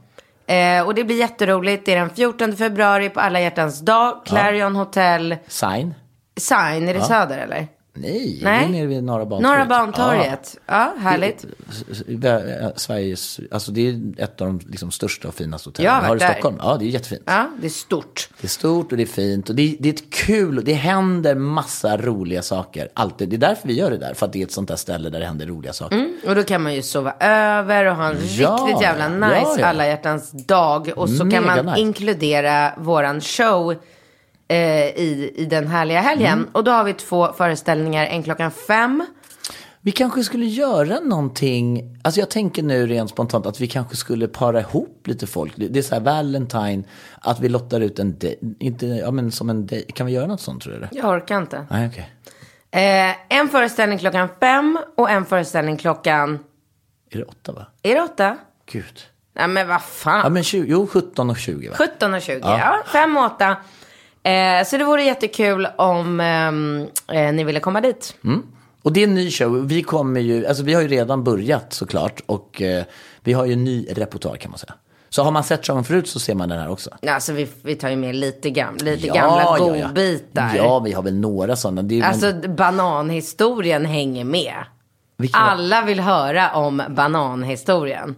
[0.87, 1.87] Och det blir jätteroligt.
[1.87, 4.23] Det är den 14 februari på alla hjärtans dag.
[4.27, 5.37] Clarion Hotel.
[5.49, 5.95] Sign.
[6.37, 7.67] Sign, är det Söder eller?
[7.95, 8.59] Nej, Nej.
[8.59, 9.59] det är nere vid Norra Bantorget.
[9.59, 10.57] Norra Bantorget.
[10.67, 11.45] Ja, härligt.
[12.23, 12.73] Ja.
[12.77, 16.21] Sveriges, alltså det är ett av de liksom största och finaste hotellen vi har i.
[16.21, 16.57] Stockholm.
[16.61, 17.23] Ja, det är jättefint.
[17.25, 18.29] Ja, det är stort.
[18.41, 20.65] Det är stort och det är fint och det är, det är ett kul och
[20.65, 22.89] det händer massa roliga saker.
[22.95, 23.29] Alltid.
[23.29, 25.11] Det är därför vi gör det där, för att det är ett sånt där ställe
[25.11, 25.97] där det händer roliga saker.
[25.97, 29.41] Mm, och då kan man ju sova över och ha en Ja, riktigt jävla nice
[29.43, 29.67] ja, ja.
[29.67, 30.93] alla hjärtans dag.
[30.97, 31.81] Och så kan Mega man nice.
[31.81, 33.75] inkludera våran show
[34.53, 36.33] eh, i, i den härliga helgen.
[36.39, 36.49] Mm.
[36.53, 39.07] Och då har vi två föreställningar, en klockan fem.
[39.81, 44.29] Vi kanske skulle göra någonting, alltså jag tänker nu rent spontant att vi kanske skulle
[44.29, 45.53] para ihop lite folk.
[45.57, 46.83] Det är så här Valentine,
[47.21, 49.85] att vi lottar ut en dej, inte, ja men som en dej.
[49.95, 50.99] Kan vi göra något sånt tror du?
[50.99, 51.67] Jag orkar inte.
[51.71, 52.11] Nej, okej.
[52.71, 56.39] Eh, en föreställning klockan fem och en föreställning klockan,
[57.11, 57.67] Är det åtta va?
[57.83, 58.37] är det åtta?
[58.73, 59.01] Gud.
[59.35, 60.21] Nej men vad fan.
[60.25, 61.77] Ja men 20, jo 17 och 20 va?
[61.79, 62.83] 17 och 20, ja.
[62.93, 63.57] 5 och 8.
[64.23, 68.15] Eh, så det vore jättekul om ehm, eh, ni ville komma dit.
[68.83, 69.69] Och det är en ny show.
[69.69, 72.21] Vi kommer ju, alltså vi har ju redan börjat såklart.
[72.27, 72.85] Och eh,
[73.21, 74.75] vi har ju en ny repertoar kan man säga.
[75.09, 76.91] Så har man sett showen förut så ser man den här också.
[77.09, 80.55] Alltså vi, vi tar ju med lite, gam, lite gamla godbitar.
[80.57, 81.83] Ja, vi har väl några sådana.
[81.83, 84.55] Det är, Alltså men, bananhistorien hänger med.
[85.17, 88.17] vilka, Alla vill höra om bananhistorien.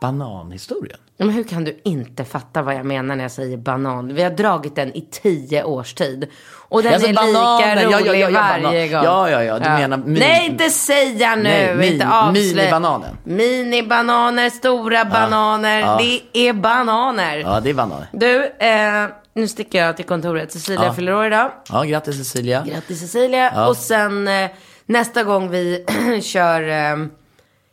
[0.00, 0.98] Bananhistorien.
[1.18, 4.14] Men hur kan du inte fatta vad jag menar när jag säger banan?
[4.14, 6.28] Vi har dragit den i tio års tid.
[6.68, 9.04] Och den Alltså, är bananen, lika rolig ja, ja, ja, varje gång.
[9.04, 11.42] Ja, ja, ja, du menar min- Nej, inte säga nu.
[11.42, 12.54] Nej, min- inte avslöja.
[12.54, 13.16] minibananen.
[13.24, 15.98] Minibananer, stora bananer.
[15.98, 17.36] Det är bananer.
[17.36, 18.06] Ja, det är bananer.
[18.12, 20.52] Du, eh, nu sticker jag till kontoret.
[20.52, 21.50] Cecilia fyller år idag.
[21.72, 22.64] Ja, grattis Cecilia.
[22.66, 23.66] Grattis Cecilia.
[23.68, 24.50] Och sen eh,
[24.86, 25.84] nästa gång vi
[26.22, 26.96] kör eh,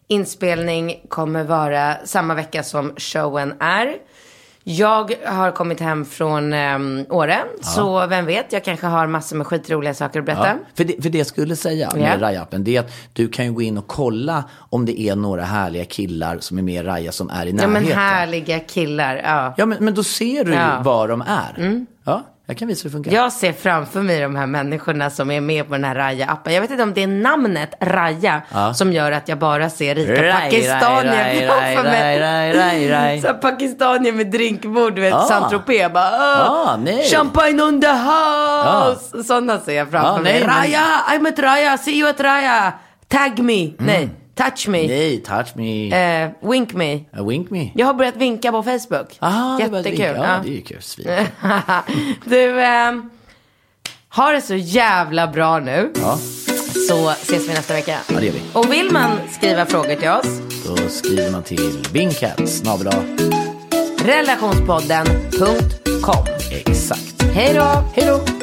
[0.07, 3.95] inspelning kommer vara samma vecka som showen är.
[4.65, 6.79] Jag har kommit hem från eh,
[7.09, 10.47] Åre, så vem vet, jag kanske har massor med skitroliga saker att berätta.
[10.47, 12.27] Ja, för, det, för det jag skulle säga med Ja.
[12.27, 15.43] Raja-appen, det är att du kan ju gå in och kolla om det är några
[15.43, 17.71] härliga killar som är med i Raja som är i Ja, närheten.
[17.73, 19.15] men härliga killar.
[19.23, 19.53] Ja.
[19.57, 20.71] Ja, men, men då ser du ju Ja.
[20.71, 20.83] Mm.
[20.83, 21.85] var de är.
[22.05, 23.11] Ja, jag kan visa hur det funkar.
[23.11, 26.51] Jag ser framför mig de här människorna som är med på den här Raja-appen.
[26.51, 28.41] Jag vet inte om det är namnet Raja
[28.75, 32.19] som gör att jag bara ser rika Raj, pakistanier framför mig.
[32.19, 33.21] raj, raj, raj.
[33.21, 35.19] Så pakistanier med drinkbord, du vet, Ah.
[35.25, 35.89] Saint-Tropez.
[35.93, 37.03] Bara, Ah, "Åh, nej.
[37.09, 39.23] Champagne on the house!
[39.23, 40.33] Sådana ser jag framför Ah, mig.
[40.33, 42.73] nej, Raja, I'm at Raja, see you at Raja.
[43.07, 45.87] Tag me, nej, touch me, Nej, touch me.
[46.23, 46.93] eh, wink me.
[47.17, 47.71] Uh, wink me.
[47.75, 49.17] Jag har börjat vinka på Facebook.
[49.19, 49.83] Ah, ett Jättekul.
[49.83, 49.99] vink.
[49.99, 50.39] Ja, ja.
[50.43, 50.81] det är ju kul.
[50.81, 51.07] Svin.
[52.25, 53.09] du, ehm,
[54.09, 55.91] ha det så jävla bra nu.
[56.01, 56.17] Ja,
[56.87, 57.97] Så ses vi nästa vecka.
[58.13, 58.41] ja, det gör vi.
[58.53, 61.83] Och vill man skriva frågor till oss, Då skriver man till
[62.47, 62.89] snabel
[64.05, 66.25] relationspodden.com.
[66.51, 67.23] Exakt.
[67.33, 67.83] Hej då!
[67.95, 68.42] Hej då!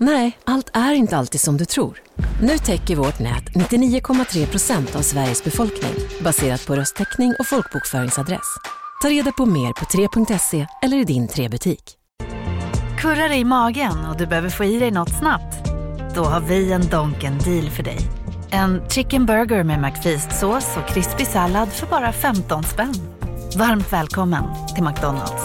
[0.00, 2.02] Nej, allt är inte alltid som du tror.
[2.42, 8.56] Nu täcker vårt nät 99,3 procent av Sveriges befolkning baserat på röstteckning och folkbokföringsadress.
[9.02, 11.94] Ta reda på mer på 3.se eller i din 3-butik.
[12.98, 15.68] Kurrar i magen och du behöver få i dig något snabbt?
[16.14, 17.98] Då har vi en Donken deal för dig.
[18.50, 22.94] En chicken burger med McFeast-sås och krispig sallad för bara 15 spänn.
[23.56, 24.44] Varmt välkommen
[24.74, 25.42] till McDonalds.